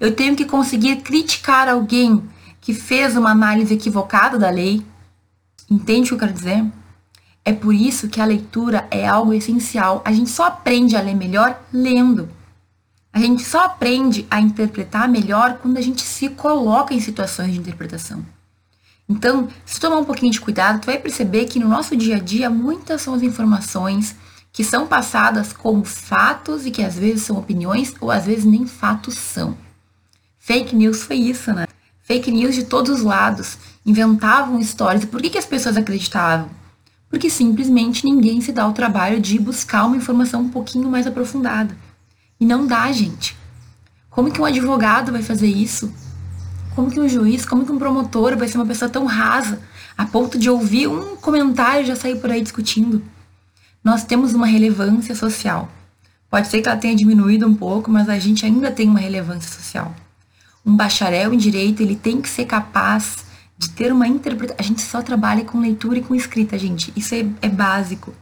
Eu 0.00 0.16
tenho 0.16 0.34
que 0.34 0.44
conseguir 0.44 0.96
criticar 0.96 1.68
alguém 1.68 2.20
que 2.60 2.74
fez 2.74 3.16
uma 3.16 3.30
análise 3.30 3.72
equivocada 3.72 4.36
da 4.36 4.50
lei. 4.50 4.84
Entende 5.70 6.06
o 6.06 6.08
que 6.08 6.14
eu 6.14 6.18
quero 6.18 6.32
dizer? 6.32 6.64
É 7.44 7.52
por 7.52 7.74
isso 7.74 8.08
que 8.08 8.20
a 8.20 8.24
leitura 8.24 8.86
é 8.90 9.06
algo 9.06 9.34
essencial. 9.34 10.00
A 10.04 10.12
gente 10.12 10.30
só 10.30 10.46
aprende 10.46 10.96
a 10.96 11.00
ler 11.00 11.14
melhor 11.14 11.62
lendo. 11.72 12.28
A 13.12 13.20
gente 13.20 13.44
só 13.44 13.64
aprende 13.64 14.26
a 14.30 14.40
interpretar 14.40 15.08
melhor 15.08 15.58
quando 15.58 15.76
a 15.76 15.80
gente 15.80 16.02
se 16.02 16.30
coloca 16.30 16.94
em 16.94 17.00
situações 17.00 17.52
de 17.52 17.58
interpretação. 17.58 18.24
Então, 19.08 19.48
se 19.66 19.78
tomar 19.78 19.98
um 19.98 20.04
pouquinho 20.04 20.32
de 20.32 20.40
cuidado, 20.40 20.80
tu 20.80 20.86
vai 20.86 20.98
perceber 20.98 21.44
que 21.44 21.60
no 21.60 21.68
nosso 21.68 21.94
dia 21.94 22.16
a 22.16 22.18
dia 22.18 22.48
muitas 22.48 23.02
são 23.02 23.12
as 23.12 23.22
informações 23.22 24.16
que 24.50 24.64
são 24.64 24.86
passadas 24.86 25.52
como 25.52 25.84
fatos 25.84 26.64
e 26.64 26.70
que 26.70 26.82
às 26.82 26.98
vezes 26.98 27.22
são 27.22 27.36
opiniões 27.36 27.94
ou 28.00 28.10
às 28.10 28.24
vezes 28.24 28.44
nem 28.44 28.66
fatos 28.66 29.14
são. 29.14 29.56
Fake 30.38 30.74
news 30.74 31.02
foi 31.02 31.16
isso, 31.16 31.52
né? 31.52 31.66
Fake 32.02 32.30
news 32.30 32.54
de 32.54 32.64
todos 32.64 32.98
os 32.98 33.02
lados, 33.02 33.58
inventavam 33.84 34.58
histórias. 34.58 35.04
E 35.04 35.06
por 35.06 35.20
que, 35.20 35.30
que 35.30 35.38
as 35.38 35.46
pessoas 35.46 35.76
acreditavam? 35.76 36.48
Porque 37.14 37.30
simplesmente 37.30 38.04
ninguém 38.04 38.40
se 38.40 38.50
dá 38.50 38.66
o 38.66 38.72
trabalho 38.72 39.20
de 39.20 39.38
buscar 39.38 39.84
uma 39.84 39.96
informação 39.96 40.40
um 40.40 40.48
pouquinho 40.48 40.90
mais 40.90 41.06
aprofundada. 41.06 41.76
E 42.40 42.44
não 42.44 42.66
dá, 42.66 42.90
gente. 42.90 43.36
Como 44.10 44.32
que 44.32 44.40
um 44.40 44.44
advogado 44.44 45.12
vai 45.12 45.22
fazer 45.22 45.46
isso? 45.46 45.94
Como 46.74 46.90
que 46.90 46.98
um 46.98 47.08
juiz, 47.08 47.46
como 47.46 47.64
que 47.64 47.70
um 47.70 47.78
promotor 47.78 48.36
vai 48.36 48.48
ser 48.48 48.58
uma 48.58 48.66
pessoa 48.66 48.88
tão 48.88 49.04
rasa 49.06 49.60
a 49.96 50.04
ponto 50.04 50.36
de 50.36 50.50
ouvir 50.50 50.88
um 50.88 51.14
comentário 51.14 51.82
e 51.82 51.86
já 51.86 51.94
sair 51.94 52.20
por 52.20 52.32
aí 52.32 52.42
discutindo? 52.42 53.00
Nós 53.84 54.02
temos 54.02 54.34
uma 54.34 54.46
relevância 54.46 55.14
social. 55.14 55.70
Pode 56.28 56.48
ser 56.48 56.62
que 56.62 56.68
ela 56.68 56.76
tenha 56.76 56.96
diminuído 56.96 57.46
um 57.46 57.54
pouco, 57.54 57.92
mas 57.92 58.08
a 58.08 58.18
gente 58.18 58.44
ainda 58.44 58.72
tem 58.72 58.88
uma 58.88 58.98
relevância 58.98 59.52
social. 59.52 59.94
Um 60.66 60.74
bacharel 60.74 61.32
em 61.32 61.38
direito, 61.38 61.80
ele 61.80 61.94
tem 61.94 62.20
que 62.20 62.28
ser 62.28 62.44
capaz 62.46 63.23
de 63.56 63.70
ter 63.70 63.92
uma 63.92 64.06
interpretação. 64.06 64.56
A 64.58 64.62
gente 64.62 64.82
só 64.82 65.02
trabalha 65.02 65.44
com 65.44 65.60
leitura 65.60 65.98
e 65.98 66.02
com 66.02 66.14
escrita, 66.14 66.58
gente. 66.58 66.92
Isso 66.96 67.14
é, 67.14 67.26
é 67.42 67.48
básico. 67.48 68.14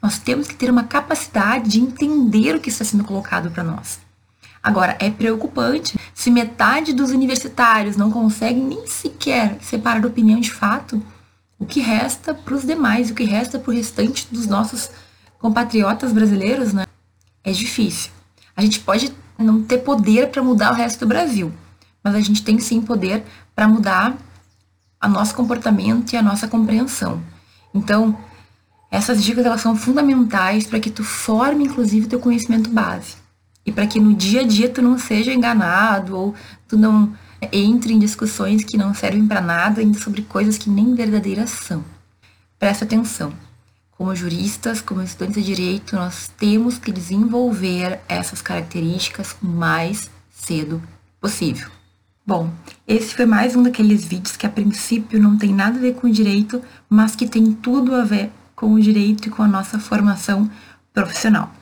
Nós 0.00 0.18
temos 0.18 0.48
que 0.48 0.54
ter 0.54 0.70
uma 0.70 0.84
capacidade 0.84 1.70
de 1.70 1.80
entender 1.80 2.56
o 2.56 2.60
que 2.60 2.68
está 2.68 2.84
sendo 2.84 3.04
colocado 3.04 3.50
para 3.50 3.62
nós. 3.62 4.00
Agora, 4.62 4.96
é 5.00 5.10
preocupante 5.10 5.98
se 6.14 6.30
metade 6.30 6.92
dos 6.92 7.10
universitários 7.10 7.96
não 7.96 8.10
conseguem 8.10 8.62
nem 8.62 8.86
sequer 8.86 9.58
separar 9.60 10.06
opinião 10.06 10.38
de 10.38 10.52
fato, 10.52 11.02
o 11.58 11.66
que 11.66 11.80
resta 11.80 12.32
para 12.32 12.54
os 12.54 12.64
demais, 12.64 13.10
o 13.10 13.14
que 13.14 13.24
resta 13.24 13.58
para 13.58 13.70
o 13.70 13.74
restante 13.74 14.28
dos 14.30 14.46
nossos 14.46 14.90
compatriotas 15.38 16.12
brasileiros, 16.12 16.72
né? 16.72 16.86
É 17.42 17.50
difícil. 17.50 18.12
A 18.56 18.62
gente 18.62 18.78
pode 18.80 19.12
não 19.36 19.62
ter 19.62 19.78
poder 19.78 20.28
para 20.28 20.42
mudar 20.42 20.70
o 20.70 20.74
resto 20.74 21.00
do 21.00 21.08
Brasil, 21.08 21.52
mas 22.02 22.14
a 22.14 22.20
gente 22.20 22.44
tem 22.44 22.58
sim 22.60 22.80
poder 22.80 23.24
para 23.54 23.66
mudar 23.66 24.16
a 25.02 25.08
nosso 25.08 25.34
comportamento 25.34 26.12
e 26.12 26.16
a 26.16 26.22
nossa 26.22 26.46
compreensão. 26.46 27.20
Então, 27.74 28.16
essas 28.88 29.24
dicas 29.24 29.44
elas 29.44 29.60
são 29.60 29.74
fundamentais 29.74 30.64
para 30.64 30.78
que 30.78 30.90
tu 30.90 31.02
forme 31.02 31.64
inclusive 31.64 32.06
teu 32.06 32.20
conhecimento 32.20 32.70
base 32.70 33.16
e 33.66 33.72
para 33.72 33.86
que 33.86 33.98
no 33.98 34.14
dia 34.14 34.42
a 34.42 34.44
dia 34.44 34.68
tu 34.68 34.80
não 34.80 34.96
seja 34.96 35.32
enganado 35.32 36.16
ou 36.16 36.34
tu 36.68 36.76
não 36.76 37.12
entre 37.50 37.92
em 37.92 37.98
discussões 37.98 38.64
que 38.64 38.76
não 38.76 38.94
servem 38.94 39.26
para 39.26 39.40
nada 39.40 39.80
ainda 39.80 39.98
sobre 39.98 40.22
coisas 40.22 40.56
que 40.56 40.70
nem 40.70 40.94
verdadeiras 40.94 41.50
são. 41.50 41.84
Presta 42.56 42.84
atenção. 42.84 43.32
Como 43.90 44.14
juristas, 44.14 44.80
como 44.80 45.02
estudantes 45.02 45.44
de 45.44 45.54
direito, 45.54 45.96
nós 45.96 46.30
temos 46.38 46.78
que 46.78 46.92
desenvolver 46.92 48.00
essas 48.08 48.40
características 48.40 49.34
o 49.42 49.46
mais 49.46 50.08
cedo 50.30 50.80
possível. 51.20 51.68
Bom, 52.24 52.52
esse 52.86 53.16
foi 53.16 53.26
mais 53.26 53.56
um 53.56 53.64
daqueles 53.64 54.04
vídeos 54.04 54.36
que 54.36 54.46
a 54.46 54.48
princípio 54.48 55.20
não 55.20 55.36
tem 55.36 55.52
nada 55.52 55.76
a 55.76 55.80
ver 55.80 55.94
com 55.94 56.06
o 56.06 56.12
direito, 56.12 56.62
mas 56.88 57.16
que 57.16 57.26
tem 57.26 57.52
tudo 57.52 57.96
a 57.96 58.04
ver 58.04 58.30
com 58.54 58.72
o 58.72 58.80
direito 58.80 59.26
e 59.26 59.30
com 59.30 59.42
a 59.42 59.48
nossa 59.48 59.76
formação 59.80 60.48
profissional. 60.94 61.52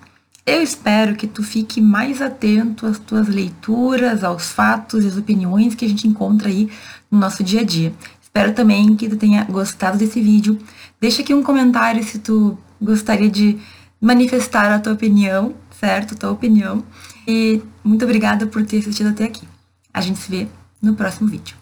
Eu 0.45 0.63
espero 0.63 1.17
que 1.17 1.27
tu 1.27 1.43
fique 1.43 1.81
mais 1.81 2.21
atento 2.21 2.85
às 2.85 2.99
tuas 2.99 3.27
leituras, 3.27 4.23
aos 4.23 4.51
fatos 4.51 5.03
e 5.03 5.09
às 5.09 5.17
opiniões 5.17 5.75
que 5.75 5.87
a 5.87 5.89
gente 5.89 6.07
encontra 6.07 6.49
aí 6.49 6.71
no 7.11 7.19
nosso 7.19 7.43
dia 7.43 7.63
a 7.63 7.65
dia. 7.65 7.95
Espero 8.21 8.53
também 8.53 8.95
que 8.97 9.09
tu 9.09 9.17
tenha 9.17 9.45
gostado 9.45 9.97
desse 9.97 10.21
vídeo. 10.21 10.59
Deixa 11.01 11.23
aqui 11.23 11.33
um 11.33 11.43
comentário 11.43 12.05
se 12.05 12.19
tu 12.19 12.59
gostaria 12.79 13.31
de 13.31 13.59
manifestar 13.99 14.71
a 14.71 14.79
tua 14.79 14.93
opinião, 14.93 15.55
certo? 15.71 16.15
Tua 16.15 16.31
opinião. 16.31 16.85
E 17.27 17.63
muito 17.83 18.05
obrigada 18.05 18.47
por 18.47 18.63
ter 18.67 18.81
assistido 18.81 19.09
até 19.09 19.25
aqui. 19.25 19.49
A 19.93 20.01
gente 20.01 20.19
se 20.19 20.31
vê 20.31 20.49
no 20.81 20.95
próximo 20.95 21.29
vídeo. 21.29 21.60